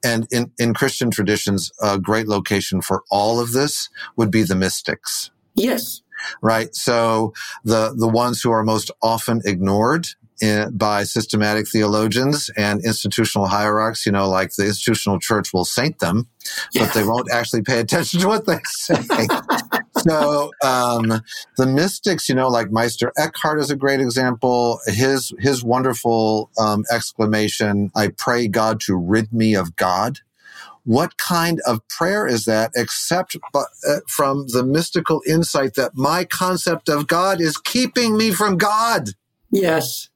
[0.03, 4.55] and in, in Christian traditions, a great location for all of this would be the
[4.55, 5.31] mystics.
[5.55, 6.01] Yes.
[6.41, 6.73] Right.
[6.75, 10.07] So the, the ones who are most often ignored
[10.41, 14.06] in, by systematic theologians and institutional hierarchs.
[14.06, 16.27] You know, like the institutional church will saint them,
[16.73, 16.86] yeah.
[16.86, 18.95] but they won't actually pay attention to what they say.
[19.99, 21.21] so um,
[21.58, 24.80] the mystics, you know, like Meister Eckhart is a great example.
[24.88, 30.19] His his wonderful um, exclamation, "I pray God to rid me of God."
[30.84, 33.65] What kind of prayer is that except uh,
[34.08, 39.10] from the mystical insight that my concept of God is keeping me from God?
[39.51, 40.10] Yes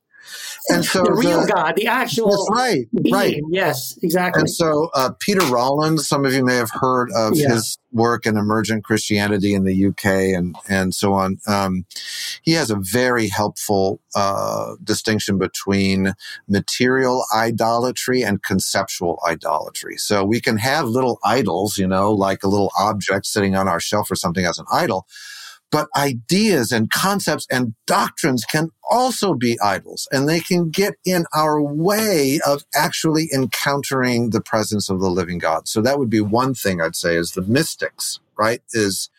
[0.70, 3.14] and so the real the, God, the actual that's right, being.
[3.14, 4.42] right, yes, exactly.
[4.42, 7.50] And so uh, Peter Rollins, some of you may have heard of yeah.
[7.50, 11.38] his work in emergent Christianity in the UK and and so on.
[11.48, 11.86] Um,
[12.42, 16.14] he has a very helpful uh, distinction between
[16.48, 19.98] material idolatry and conceptual idolatry.
[19.98, 23.80] So we can have little idols, you know, like a little object sitting on our
[23.80, 25.08] shelf or something as an idol
[25.76, 31.26] but ideas and concepts and doctrines can also be idols and they can get in
[31.36, 35.68] our way of actually encountering the presence of the living God.
[35.68, 38.62] So that would be one thing I'd say is the mystics, right?
[38.72, 39.10] Is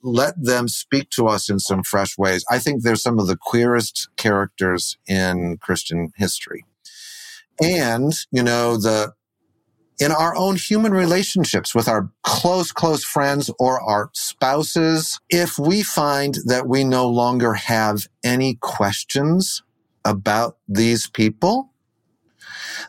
[0.00, 2.44] let them speak to us in some fresh ways.
[2.48, 6.64] I think they're some of the queerest characters in Christian history.
[7.60, 9.14] And, you know, the,
[10.00, 15.82] in our own human relationships with our close, close friends or our spouses, if we
[15.82, 19.62] find that we no longer have any questions
[20.04, 21.72] about these people,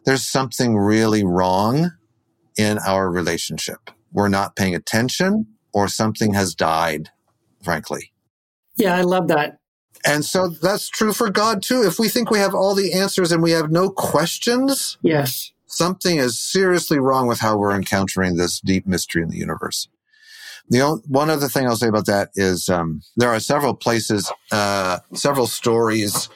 [0.06, 1.92] there's something really wrong
[2.58, 3.92] in our relationship.
[4.14, 7.10] We're not paying attention or something has died,
[7.62, 8.14] frankly.
[8.78, 9.58] Yeah, I love that.
[10.06, 11.84] And so that's true for God too.
[11.84, 15.52] If we think we have all the answers and we have no questions, Yes.
[15.72, 19.88] Something is seriously wrong with how we're encountering this deep mystery in the universe.
[20.70, 24.32] The only, one other thing I'll say about that is um, there are several places,
[24.52, 26.30] uh, several stories,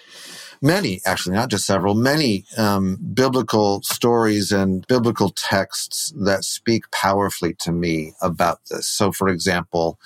[0.61, 7.53] many actually, not just several, many um, biblical stories and biblical texts that speak powerfully
[7.61, 8.87] to me about this.
[8.87, 9.99] So, for example,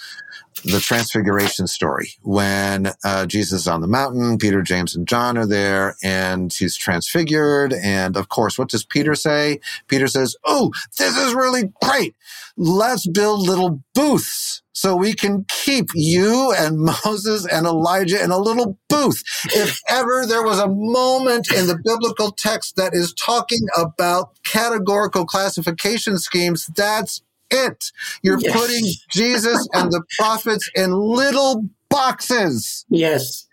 [0.63, 2.13] the transfiguration story.
[2.21, 6.75] When uh, jesus is on the mountain peter james and john are there and he's
[6.75, 9.59] transfigured and of course what does peter say?
[9.87, 12.15] Peter says oh this is really great.
[12.57, 18.37] Let's build little booths so we can keep you and moses and elijah in a
[18.37, 19.21] little booth.
[19.45, 25.25] If ever there was a moment in the biblical text that is talking about categorical
[25.25, 27.21] classification schemes that's
[27.51, 27.91] it.
[28.21, 28.53] You're Yes.
[28.53, 32.85] putting Jesus and the prophets in little boxes.
[32.89, 33.47] Yes.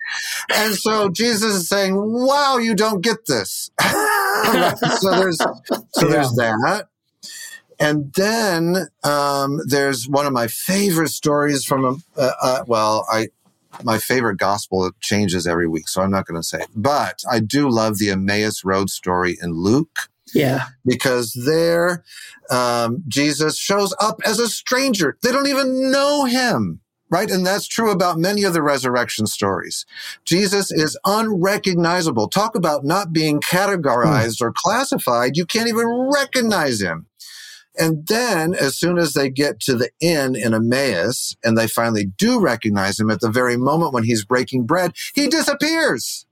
[0.54, 3.70] And so Jesus is saying, wow, you don't get this.
[3.80, 5.38] so there's,
[5.90, 6.88] so there's that.
[7.78, 13.28] And then um, there's one of my favorite stories from a, uh, uh, well, I
[13.82, 16.68] my favorite gospel it changes every week, so I'm not going to say it.
[16.74, 20.66] But I do love the Emmaus Road story in Luke Yeah.
[20.84, 22.02] because there
[22.50, 25.16] um, Jesus shows up as a stranger.
[25.22, 26.80] They don't even know him.
[27.08, 27.30] Right.
[27.30, 29.86] And that's true about many of the resurrection stories.
[30.24, 32.28] Jesus is unrecognizable.
[32.28, 35.36] Talk about not being categorized or classified.
[35.36, 37.06] You can't even recognize him.
[37.78, 42.06] And then as soon as they get to the inn in Emmaus and they finally
[42.06, 46.25] do recognize him at the very moment when he's breaking bread, he disappears.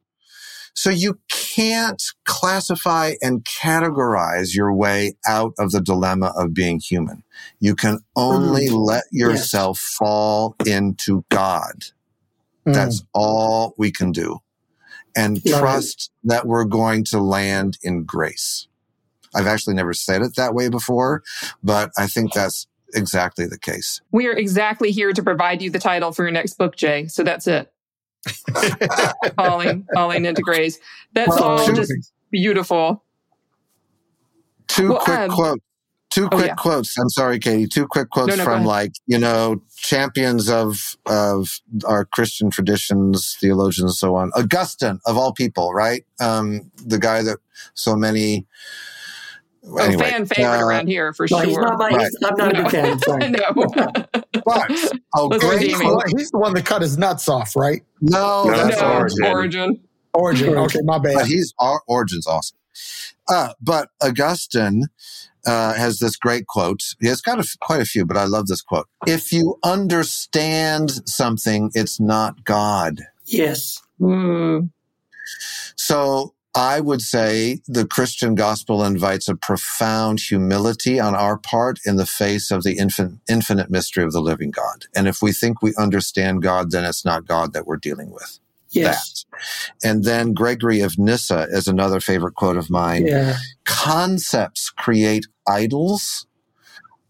[0.74, 7.22] So you can't classify and categorize your way out of the dilemma of being human.
[7.60, 8.76] You can only mm-hmm.
[8.76, 11.84] let yourself fall into God.
[12.64, 13.06] That's mm.
[13.12, 14.38] all we can do.
[15.16, 15.60] And Love it.
[15.60, 18.66] trust that we're going to land in grace.
[19.34, 21.22] I've actually never said it that way before,
[21.62, 24.00] but I think that's exactly the case.
[24.12, 27.06] We are exactly here to provide you the title for your next book, Jay.
[27.08, 27.72] So that's it.
[29.36, 30.78] falling, falling into grace.
[31.12, 31.92] That's Well, all two- just
[32.30, 33.02] beautiful.
[34.68, 35.64] two Well, quick um, quotes.
[36.10, 36.54] Two oh, quick yeah.
[36.54, 36.96] quotes.
[36.96, 37.66] I'm sorry, Katie.
[37.66, 41.48] Two quick quotes No, no, from like you know champions of of
[41.84, 44.30] our Christian traditions, theologians, and so on.
[44.36, 46.04] Augustine, of all people, right?
[46.20, 47.38] Um, the guy that
[47.74, 48.46] so many.
[49.66, 51.46] Oh, Anyway, fan favorite uh, around here for No, sure.
[51.46, 52.98] he's not my, he's, I'm not a big fan.
[53.00, 53.28] Sorry.
[53.30, 53.52] no.
[54.44, 55.92] but oh, Let's great redeem him.
[55.92, 56.02] quote.
[56.16, 57.82] He's the one that cut his nuts off, right?
[58.00, 59.80] No, No, that's that's no, Origen.
[60.12, 60.48] Origen.
[60.48, 60.58] Origen.
[60.58, 61.26] Okay, my but bad.
[61.26, 62.58] he's our Origen's awesome.
[63.28, 64.88] Uh, but Augustine
[65.46, 66.80] uh, has this great quote.
[67.00, 68.86] He has got a f quite a few, but I love this quote.
[69.06, 73.00] If you understand something, it's not God.
[73.24, 73.80] Yes.
[74.00, 74.70] Mm.
[75.76, 81.96] So I would say the Christian gospel invites a profound humility on our part in
[81.96, 84.84] the face of the infin- infinite mystery of the living God.
[84.94, 88.38] And if we think we understand God, then it's not God that we're dealing with.
[88.70, 89.24] Yes.
[89.30, 89.88] That.
[89.88, 93.06] And then Gregory of Nyssa is another favorite quote of mine.
[93.06, 93.36] Yeah.
[93.64, 96.26] concepts create idols.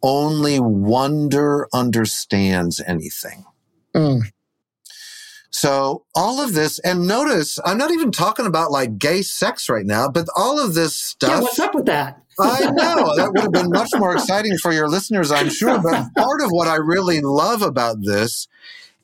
[0.03, 3.45] Only wonder understands anything.
[3.95, 4.31] Mm.
[5.55, 9.87] So all of this, and notice, I'm not even talking about like gay sex right
[9.87, 11.31] now, but all of this stuff.
[11.31, 11.41] Yeah.
[11.43, 12.21] What's up with that?
[12.41, 15.81] I know that would have been much more exciting for your listeners, I'm sure.
[15.81, 18.49] But part of what I really love about this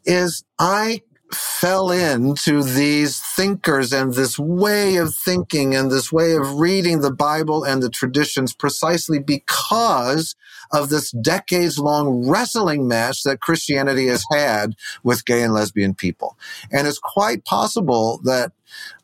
[0.05, 6.59] is I fell into these thinkers and this way of thinking and this way of
[6.59, 10.34] reading the Bible and the traditions precisely because
[10.73, 16.37] of this decades long wrestling match that Christianity has had with gay and lesbian people.
[16.71, 18.53] And it's quite possible that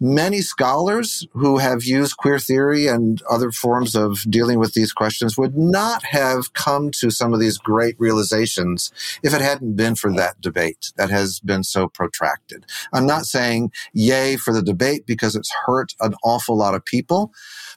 [0.00, 5.36] many scholars who have used queer theory and other forms of dealing with these questions
[5.36, 8.92] would not have come to some of these great realizations
[9.22, 12.66] if it hadn't been for that debate that has been so protracted.
[12.92, 17.32] I'm not saying yay for the debate because it's hurt an awful lot of people,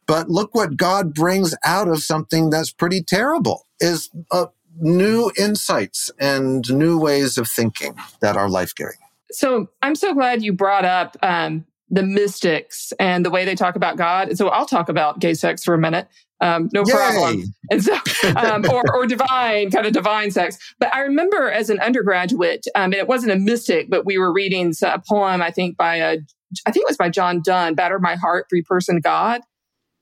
[0.06, 4.48] but look what God brings out of something that's pretty terrible is uh,
[4.80, 8.94] new insights and new ways of thinking that are life-giving.
[9.32, 13.76] So I'm so glad you brought up um, the mystics and the way they talk
[13.76, 14.38] about God.
[14.38, 16.08] So I'll talk about gay sex for a minute.
[16.42, 16.94] Um, no Yay.
[16.94, 17.44] problem.
[17.72, 17.96] And so,
[18.36, 20.58] um, or, or divine, kind of divine sex.
[20.80, 24.34] But I remember as an undergraduate, um, and it wasn't a mystic, but we were
[24.34, 26.18] reading a poem, I think by a,
[26.66, 29.42] I think it was by John Donne, Batter My Heart, Three Person God.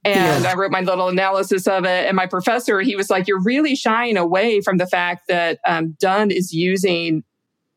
[0.06, 0.52] And Yeah.
[0.52, 2.06] I wrote my little analysis of it.
[2.08, 5.98] And my professor, he was like, you're really shying away from the fact that um,
[6.00, 7.24] Donne is using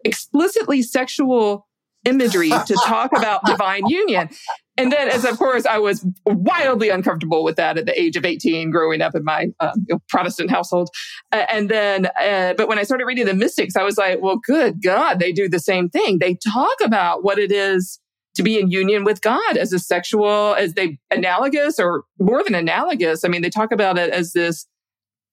[0.05, 1.67] explicitly sexual
[2.05, 4.28] imagery to talk about divine union.
[4.76, 8.24] And then, as of course, I was wildly uncomfortable with that at the age of
[8.24, 9.72] 18, growing up in my uh,
[10.09, 10.88] Protestant household.
[11.32, 14.40] Uh, and then, uh, but when I started reading the mystics, I was like, well,
[14.42, 16.18] good God, they do the same thing.
[16.18, 18.01] They talk about what it is
[18.36, 22.55] to be in union with God as a sexual, as they analogous or more than
[22.55, 23.24] analogous.
[23.24, 24.66] I mean, they talk about it as this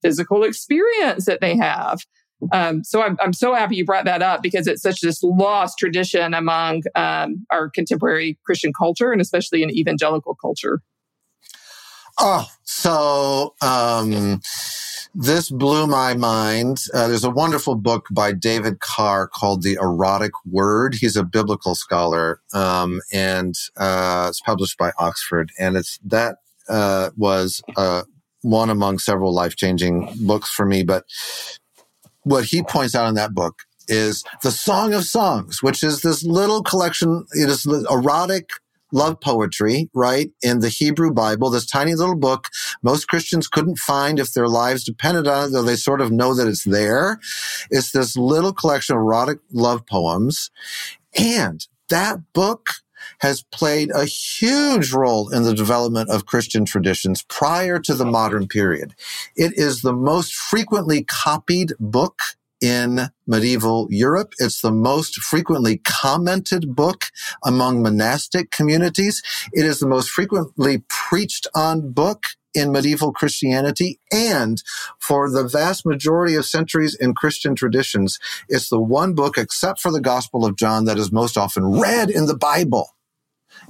[0.01, 2.01] physical experience that they have.
[2.51, 5.77] Um, so I'm, I'm so happy you brought that up because it's such this lost
[5.77, 10.81] tradition among um, our contemporary Christian culture and especially in evangelical culture.
[12.19, 14.41] Oh, so um,
[15.13, 16.79] this blew my mind.
[16.93, 20.95] Uh, there's a wonderful book by David Carr called The Erotic Word.
[20.95, 25.51] He's a biblical scholar, um, and uh, it's published by Oxford.
[25.59, 26.37] And it's that
[26.69, 28.03] uh, was uh,
[28.41, 30.83] one among several life changing books for me.
[30.83, 31.05] But
[32.27, 36.23] what he points out in that book is the Song of Songs, which is this
[36.23, 37.25] little collection.
[37.31, 38.49] It is erotic
[38.91, 40.29] love poetry, right?
[40.41, 42.47] In the Hebrew Bible, this tiny little book
[42.83, 46.33] most Christians couldn't find if their lives depended on it, though they sort of know
[46.33, 47.19] that it's there.
[47.69, 50.51] It's this little collection of erotic love poems.
[51.17, 52.69] And that book
[53.19, 58.47] has played a huge role in the development of Christian traditions prior to the modern
[58.47, 58.93] period.
[59.35, 62.19] It is the most frequently copied book
[62.61, 64.33] in medieval Europe.
[64.39, 67.05] It's the most frequently commented book
[67.43, 69.21] among monastic communities.
[69.53, 73.99] It is the most frequently preached on book in medieval Christianity.
[74.11, 74.61] And
[74.99, 78.17] for the vast majority of centuries in Christian traditions,
[78.49, 82.09] it's the one book, except for the Gospel of John, that is most often read
[82.09, 82.96] in the Bible.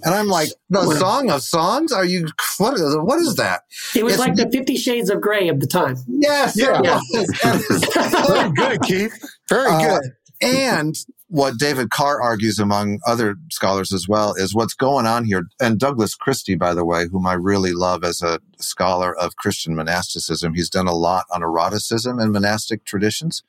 [0.03, 0.93] And I'm like, the Wow.
[0.93, 1.91] Song of Songs?
[1.91, 2.27] Are you,
[2.59, 3.61] what is, what is that?
[3.95, 5.97] It was It's- like the Fifty Shades of Grey of the time.
[6.07, 6.55] Yes.
[6.55, 6.79] Yeah.
[6.83, 7.27] it was.
[7.41, 9.29] That is- Very good, Keith.
[9.49, 10.11] Very Uh, good.
[10.41, 10.95] and
[11.29, 15.43] what David Carr argues among other scholars as well is what's going on here.
[15.59, 19.75] And Douglas Christie, by the way, whom I really love as a scholar of Christian
[19.75, 23.43] monasticism, he's done a lot on eroticism and monastic traditions.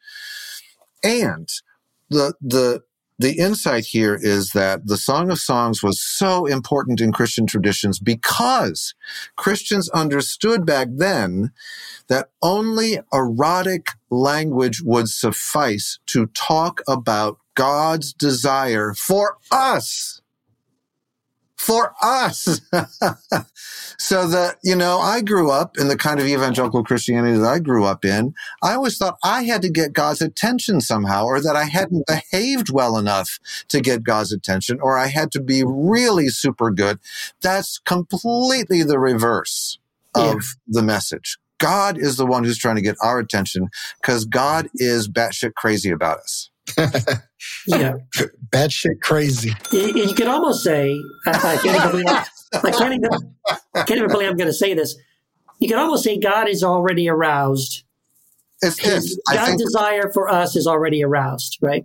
[1.04, 1.48] And
[2.10, 2.82] the, the,
[3.18, 7.98] the insight here is that the Song of Songs was so important in Christian traditions
[7.98, 8.94] because
[9.36, 11.50] Christians understood back then
[12.08, 20.22] that only erotic language would suffice to talk about God's desire for us.
[21.58, 22.60] For us.
[23.98, 27.58] so that, you know, I grew up in the kind of evangelical Christianity that I
[27.58, 28.34] grew up in.
[28.62, 32.70] I always thought I had to get God's attention somehow, or that I hadn't behaved
[32.72, 33.38] well enough
[33.68, 36.98] to get God's attention, or I had to be really super good.
[37.42, 39.78] That's completely the reverse
[40.14, 40.40] of Yeah.
[40.68, 41.38] the message.
[41.58, 43.68] God is the one who's trying to get our attention
[44.00, 46.50] because God is batshit crazy about us.
[47.66, 47.94] Yeah,
[48.50, 49.54] Bad shit crazy.
[49.72, 52.06] you, you could almost say, I, I can't even believe,
[52.54, 53.34] I can't even,
[53.74, 54.96] I can't even believe I'm going to say this.
[55.58, 57.84] You could almost say God is already aroused.
[58.62, 61.84] It's, His, it's God's think desire for us is already aroused, right?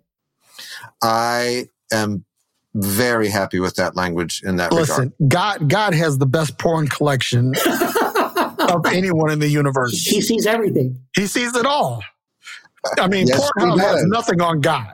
[1.01, 2.25] I am
[2.75, 4.89] very happy with that language in that regard.
[4.89, 9.91] Listen, God, God has the best porn collection of anyone in the universe.
[9.91, 10.99] He sees everything.
[11.15, 12.01] He sees it all.
[12.99, 14.93] I mean, Yes, has nothing on God.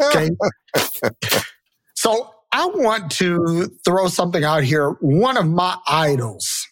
[0.00, 0.30] Okay.
[1.94, 4.90] so I want to throw something out here.
[5.00, 6.68] One of my idols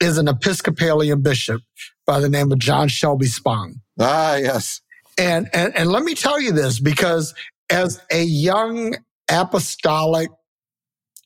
[0.00, 1.62] is an Episcopalian bishop
[2.06, 3.80] by the name of John Shelby Spong.
[4.00, 4.80] Ah, yes.
[5.18, 7.34] And, and, and let me tell you this because
[7.70, 8.96] as a young
[9.30, 10.30] apostolic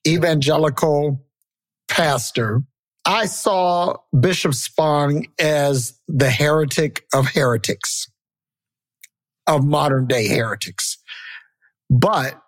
[0.07, 1.25] evangelical
[1.89, 2.63] pastor,
[3.07, 8.11] I saw Bishop Spong as the heretic of heretics,
[9.47, 10.99] of modern day heretics.
[11.89, 12.41] But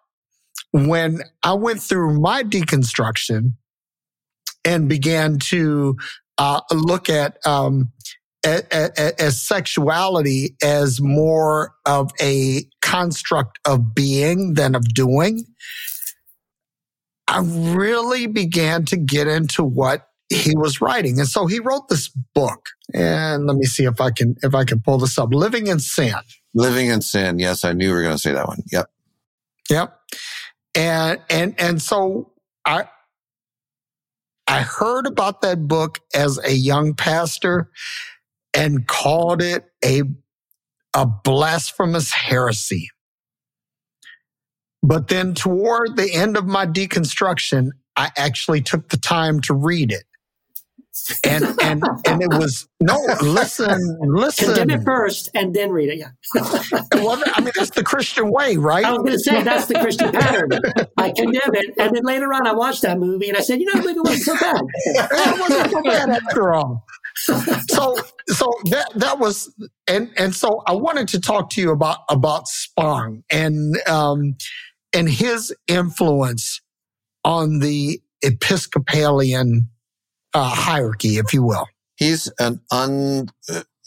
[0.72, 3.52] when I went through my deconstruction
[4.64, 5.96] and began to
[6.38, 7.92] uh, look at um,
[8.44, 15.44] a- a- a- as sexuality as more of a construct of being than of doing,
[17.28, 21.18] I really began to get into what he was writing.
[21.18, 22.66] And so he wrote this book.
[22.94, 25.30] And let me see if I can if I can pull this up.
[25.32, 26.14] Living in Sin.
[26.54, 27.38] Living in sin.
[27.38, 28.62] Yes, I knew you were going to say that one.
[28.72, 28.86] Yep.
[29.70, 30.00] Yep.
[30.74, 32.32] and and and so
[32.64, 32.88] I
[34.46, 37.70] I heard about that book as a young pastor
[38.54, 40.02] and called it a
[40.94, 42.88] a blasphemous heresy.
[44.82, 49.92] But then toward the end of my deconstruction, I actually took the time to read
[49.92, 50.04] it.
[51.24, 55.98] And and and it was no listen listen Condemn it first and then read it.
[55.98, 56.10] Yeah.
[56.94, 59.74] well I mean that's the Christian way right I was going to say that's the
[59.74, 60.50] Christian pattern.
[60.96, 63.66] I condemn it, and then later on, I watched that movie and I said, you
[63.66, 64.60] know, maybe it wasn't so bad.
[64.84, 66.84] it wasn't so bad after all.
[67.68, 67.96] So
[68.28, 69.52] so that that was
[69.86, 74.36] and and so I wanted to talk to you about about Spong and um
[74.92, 76.60] and his influence
[77.24, 79.68] on the Episcopalian
[80.34, 81.66] uh, hierarchy, if you will.
[81.96, 83.28] He's an un.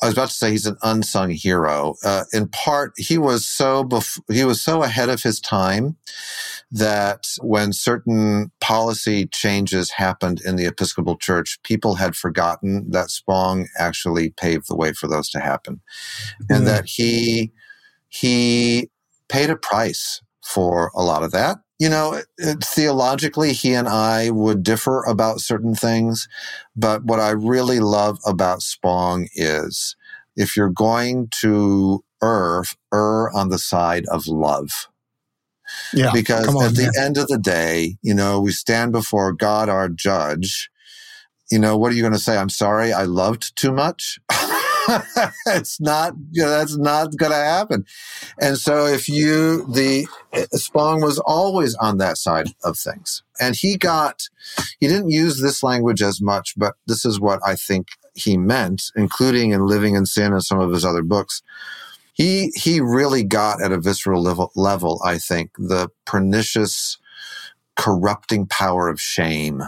[0.04, 1.94] I was about to say he's an unsung hero.
[2.04, 5.96] Uh, in part, he was so bef- he was so ahead of his time
[6.72, 13.68] that when certain policy changes happened in the Episcopal Church, people had forgotten that Spong
[13.78, 15.82] actually paved the way for those to happen,
[16.50, 16.66] and Mm.
[16.66, 17.52] that he
[18.10, 18.89] he
[19.30, 21.60] paid a price for a lot of that.
[21.82, 22.22] You know,
[22.64, 26.28] theologically, he and I would differ about certain things,
[26.76, 29.96] but what I really love about Spong is
[30.36, 34.90] if you're going to err, err on the side of love.
[35.92, 37.06] Yeah, because on, at the man.
[37.06, 40.70] end of the day, you know, we stand before God, our judge.
[41.50, 42.38] You know, what are you going to say?
[42.38, 44.20] I'm sorry, I loved too much.
[45.48, 47.86] it's not, you know, that's not going to happen.
[48.40, 53.24] And so if you, the eh, Spong was always on that side of things.
[53.40, 54.24] And he got,
[54.80, 58.84] he didn't use this language as much, but this is what I think he meant,
[58.96, 61.42] including in Living in Sin and some of his other books.
[62.14, 66.98] He, he really got at a visceral level, level, I think, the pernicious,
[67.76, 69.64] corrupting power of shame.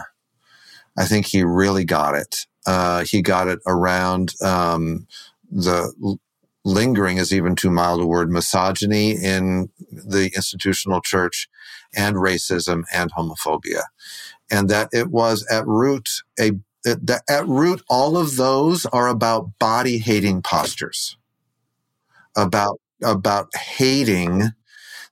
[0.96, 2.46] I think he really got it.
[2.66, 5.06] Uh, he got it around um,
[5.50, 6.18] the
[6.64, 11.48] lingering is even too mild a word misogyny in the institutional church
[11.94, 13.82] and racism and homophobia.
[14.50, 16.08] And that it was at root
[16.40, 16.52] a
[16.84, 21.16] that at root all of those are about body hating postures
[22.36, 24.50] about about hating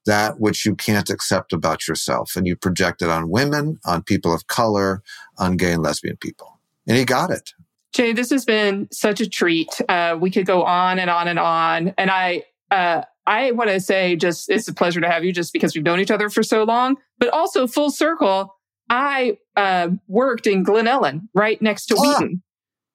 [0.05, 2.35] that which you can't accept about yourself.
[2.37, 5.03] And you project it on women on people of color
[5.39, 7.51] on gay and lesbian people and he got it
[7.95, 9.69] Jay, this has been such a treat.
[9.87, 11.93] Uh, we could go on and on and on.
[11.99, 15.53] And I, uh, I want to say just it's a pleasure to have you just
[15.53, 18.55] because we've known each other for so long, but also full circle.
[18.89, 22.01] I uh, worked in Glen Ellyn right next to Ah.
[22.19, 22.43] Wheaton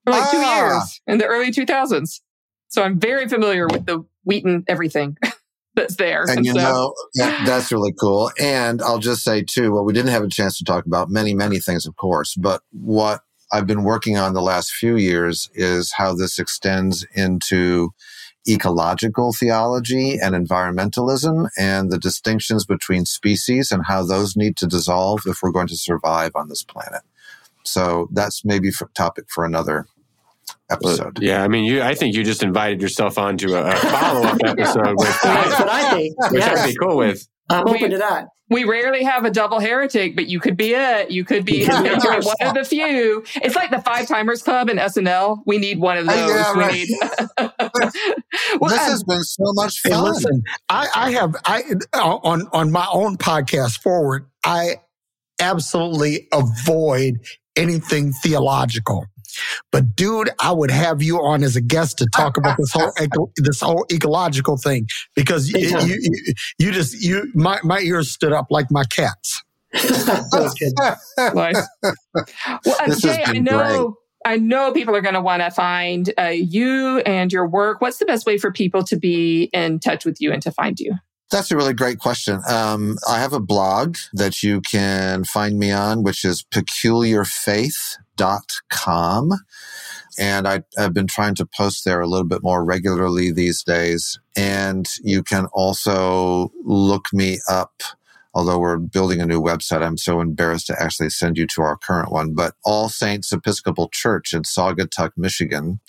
[0.04, 0.58] for like two Ah.
[0.58, 2.20] years in the early 2000s.
[2.70, 5.16] So I'm very familiar with the Wheaton everything
[5.76, 6.24] that's there.
[6.28, 9.94] and you so, know that, that's really cool and i'll just say too well we
[9.94, 13.22] didn't have a chance to talk about many many things of course but what
[13.52, 17.92] i've been working on the last few years is how this extends into
[18.48, 25.22] ecological theology and environmentalism and the distinctions between species and how those need to dissolve
[25.26, 27.02] if we're going to survive on this planet
[27.64, 29.86] so that's maybe a topic for another
[30.70, 31.82] episode Yeah, I mean, you.
[31.82, 35.92] I think you just invited yourself onto a, a follow-up episode with That's what I
[35.92, 36.32] think.
[36.32, 37.28] which I'd be cool with.
[37.50, 38.28] I'm open to that.
[38.50, 41.12] we rarely have a double heretic, but you could be it.
[41.12, 43.24] You could be You could be you're one of the few.
[43.36, 45.44] It's like the Five Timers Club in SNL.
[45.46, 46.16] We need one of those.
[46.16, 46.74] yeah, we right.
[46.74, 46.90] need.
[48.60, 52.72] well, this has been so much Hey, fun listen, I, I have I on on
[52.72, 54.28] my own podcast forward.
[54.44, 54.82] I
[55.40, 57.20] absolutely avoid
[57.56, 59.06] anything theological.
[59.72, 62.92] But dude, I would have you on as a guest to talk about this whole
[63.02, 68.12] eco- this whole ecological thing because you, you, you you just you my my ears
[68.12, 69.44] stood up like my cats.
[71.18, 71.68] Nice.
[71.84, 73.98] Well, This has Jay, I been know.
[74.26, 77.80] I know people are going to want to find uh, you and your work.
[77.80, 80.80] What's the best way for people to be in touch with you and to find
[80.80, 80.96] you?
[81.32, 82.42] That's a really great question.
[82.50, 86.44] Um, I have a blog that you can find me on, which is
[88.18, 89.32] peculiarfaith.com.
[90.20, 94.20] And I, I've been trying to post there a little bit more regularly these days.
[94.36, 97.74] And you can also look me up.
[98.34, 101.78] Although we're building a new website, I'm so embarrassed to actually send you to our
[101.78, 102.34] current one.
[102.36, 105.80] But All Saints Episcopal Church in Saugatuck, Michigan.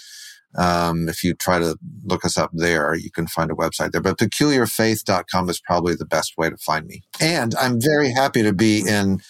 [0.56, 4.00] Um, if you try to look us up there, you can find a website there.
[4.00, 7.02] But peculiarfaith.com is probably the best way to find me.
[7.20, 9.20] And I'm very happy to be in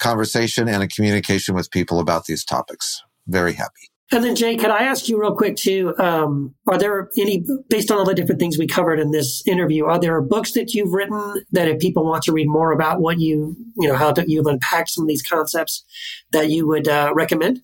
[0.00, 3.02] conversation and a communication with people about these topics.
[3.26, 3.90] Very happy.
[4.12, 5.94] And then, Jay, could I ask you real quick too?
[5.98, 9.84] Um, are there any, based on all the different things we covered in this interview,
[9.84, 13.20] are there books that you've written that if people want to read more about what
[13.20, 15.84] you, you know, how to, you've unpacked some of these concepts
[16.32, 17.62] that you would uh, recommend?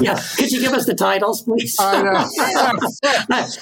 [0.00, 1.76] Yeah, could you give us the titles, please?
[1.78, 2.28] I know.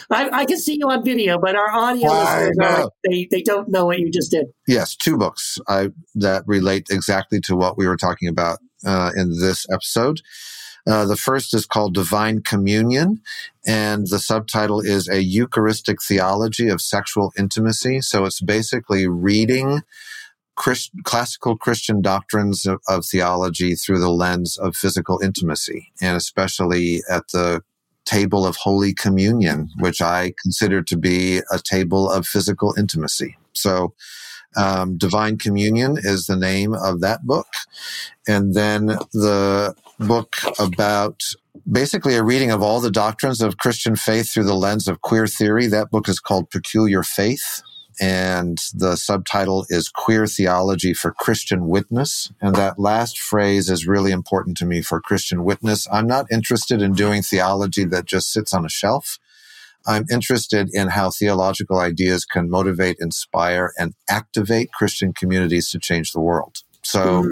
[0.10, 2.90] I, I, can see you on video, but our audio listeners are, know.
[3.08, 4.46] they they don't know what you just did.
[4.66, 9.38] Yes, two books I, that relate exactly to what we were talking about uh, in
[9.40, 10.20] this episode.
[10.86, 13.22] Uh, the first is called Divine Communion,
[13.66, 18.02] and the subtitle is A Eucharistic Theology of Sexual Intimacy.
[18.02, 19.80] So it's basically reading
[20.56, 27.02] Christ, classical Christian doctrines of, of theology through the lens of physical intimacy, and especially
[27.10, 27.62] at the
[28.04, 33.36] table of Holy Communion, which I consider to be a table of physical intimacy.
[33.54, 33.94] So,
[34.56, 37.48] um, Divine Communion is the name of that book.
[38.28, 41.22] And then the book about
[41.70, 45.26] basically a reading of all the doctrines of Christian faith through the lens of queer
[45.26, 45.66] theory.
[45.66, 47.62] That book is called Peculiar Faith.
[48.00, 52.32] And the subtitle is Queer Theology for Christian Witness.
[52.40, 55.86] And that last phrase is really important to me for Christian witness.
[55.92, 59.18] I'm not interested in doing theology that just sits on a shelf.
[59.86, 66.12] I'm interested in how theological ideas can motivate, inspire, and activate Christian communities to change
[66.12, 66.58] the world.
[66.82, 67.30] So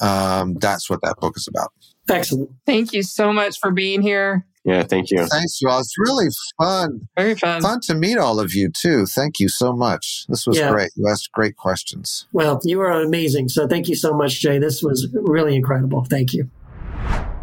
[0.00, 1.72] um, that's what that book is about.
[2.08, 2.50] Excellent.
[2.66, 4.46] Thank you so much for being here.
[4.68, 5.24] Yeah, thank you.
[5.26, 5.80] Thanks, you all.
[5.80, 6.26] It's really
[6.60, 7.08] fun.
[7.16, 7.62] Very fun.
[7.62, 9.06] Fun to meet all of you too.
[9.06, 10.26] Thank you so much.
[10.28, 10.70] This was Yeah.
[10.70, 10.90] great.
[10.94, 12.26] You asked great questions.
[12.34, 13.48] Well, you are amazing.
[13.48, 14.58] So thank you so much, Jay.
[14.58, 16.04] This was really incredible.
[16.04, 16.50] Thank you.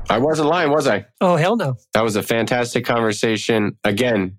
[0.07, 1.05] I wasn't lying, was I?
[1.19, 1.77] Oh hell no.
[1.93, 3.75] That was a fantastic conversation.
[3.83, 4.37] Again,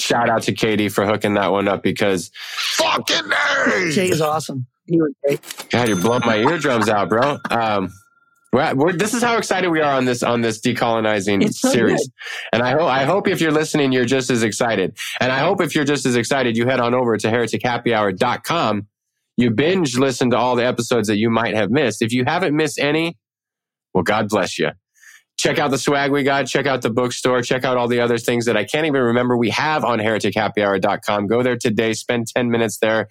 [0.00, 2.32] shout out to Katie for hooking that one up because
[2.78, 3.90] Fucking A!
[3.92, 4.66] Jay is awesome.
[4.86, 5.40] He was great.
[5.70, 7.38] God, you're blowing my eardrums out, bro.
[7.50, 7.92] Um,
[8.52, 12.08] we're, we're, this is how excited we are on this on this decolonizing so series,
[12.08, 12.12] good.
[12.54, 14.96] and I hope I hope if you're listening, you're just as excited.
[15.20, 18.86] And I hope if you're just as excited, you head on over to heretichappyhour.com.
[19.36, 22.02] You binge listen to all the episodes that you might have missed.
[22.02, 23.16] If you haven't missed any,
[23.94, 24.70] well, God bless you.
[25.36, 26.46] Check out the swag we got.
[26.48, 27.42] Check out the bookstore.
[27.42, 31.28] Check out all the other things that I can't even remember we have on heretichappyhour.com.
[31.28, 31.92] Go there today.
[31.92, 33.08] Spend 10 minutes there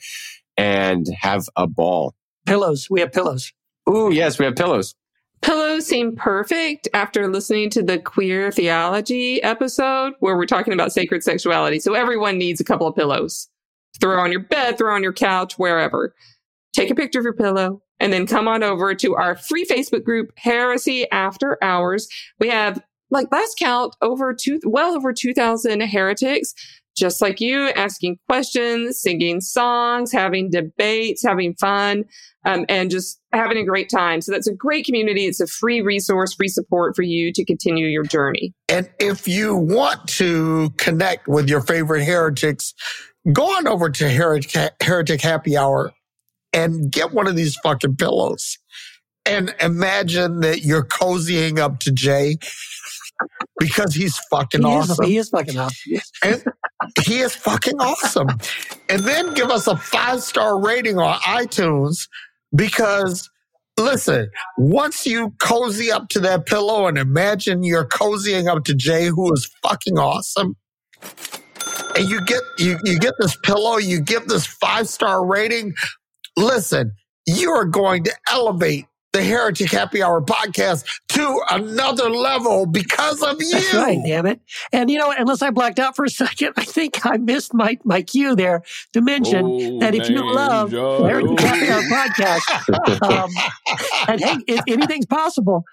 [0.58, 2.16] and have a ball.
[2.46, 2.90] Pillows.
[2.90, 3.54] We have pillows.
[3.90, 4.94] Ooh, yes, we have pillows.
[5.42, 11.24] Pillows seem perfect after listening to the queer theology episode where we're talking about sacred
[11.24, 11.80] sexuality.
[11.80, 13.48] So everyone needs a couple of pillows.
[14.00, 16.14] Throw on your bed, throw on your couch, wherever.
[16.74, 20.04] Take a picture of your pillow and then come on over to our free Facebook
[20.04, 22.08] group, Heresy After Hours.
[22.40, 26.54] We have, like last count, over two, well over 2,000 heretics
[26.98, 32.06] just like you, asking questions, singing songs, having debates, having fun,
[32.45, 34.22] um, and just having a great time.
[34.22, 35.26] So that's a great community.
[35.26, 38.54] It's a free resource, free support for you to continue your journey.
[38.70, 42.74] And if you want to connect with your favorite heretics,
[43.32, 45.93] go on over to Heretic, Heretic Happy Hour
[46.54, 48.58] and get one of these fucking pillows.
[49.26, 52.38] And imagine that you're cozying up to Jay
[53.59, 55.03] because he's fucking He awesome.
[55.05, 55.95] is, he is fucking awesome.
[56.24, 56.43] And
[57.05, 58.30] he is fucking awesome.
[58.89, 62.07] And then give us a five star rating on iTunes
[62.55, 63.30] because
[63.78, 69.07] listen, once you cozy up to that pillow and imagine you're cozying up to Jay,
[69.07, 70.55] who is fucking awesome.
[71.95, 75.74] And you get you you get this pillow, you give this five star rating.
[76.36, 76.91] Listen,
[77.26, 83.38] you are going to elevate the Heretic Happy Hour podcast to another level because of
[83.41, 83.51] you.
[83.51, 84.41] That's right, damn it.
[84.72, 87.78] And you know, unless I blacked out for a second, I think I missed my,
[87.84, 88.62] my cue there
[88.93, 93.30] to mention Oh, that if you love the Heritage Happy Hour podcast, um,
[94.08, 95.64] and hey, if anything's possible,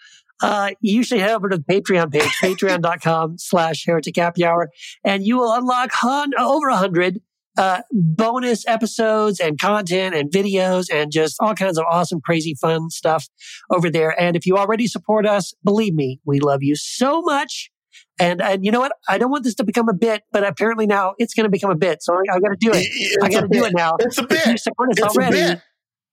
[0.43, 4.70] uh, you should head over to the Patreon page, patreon.com slash heretic happy hour,
[5.05, 7.20] and you will unlock hun- over a hundred
[7.57, 12.91] uh, bonus episodes and content and videos and just all kinds of awesome, crazy, fun
[12.91, 13.29] stuff
[13.71, 14.19] over there.
[14.21, 17.71] And if you already support us, believe me, we love you so much.
[18.19, 18.93] And and you know what?
[19.09, 21.71] I don't want this to become a bit, but apparently now it's going to become
[21.71, 22.03] a bit.
[22.03, 22.87] So I, I got to do it.
[22.91, 23.97] It's I got to do it now.
[24.01, 24.61] It's a If you bit.
[24.61, 25.61] support us It's a already, bit.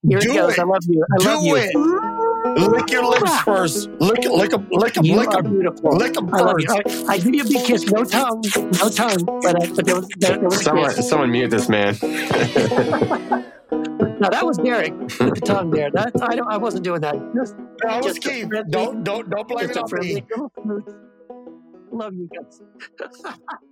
[0.08, 0.52] here Do it goes.
[0.54, 0.58] it.
[0.60, 1.04] I love you.
[1.12, 1.56] I Do love you.
[1.56, 2.21] it.
[2.56, 3.88] Lick your lips first.
[3.98, 7.08] Lick, lick them, lick them, You lick them, lick them I love first.
[7.08, 7.84] I, I give you a big kiss.
[7.90, 8.42] No tongue.
[8.56, 9.24] No tongue.
[9.42, 11.08] But, uh, but there was, there, there was Someone, kiss.
[11.08, 11.96] someone mute this man.
[14.20, 15.90] No, that was Derek with the tongue there.
[15.90, 17.16] That, I, don't, I wasn't doing that.
[17.34, 18.46] Just, That was Just a Keith.
[18.46, 20.22] friendly- Don't, don't, don't blame just it on me.
[21.90, 22.62] Love you guys.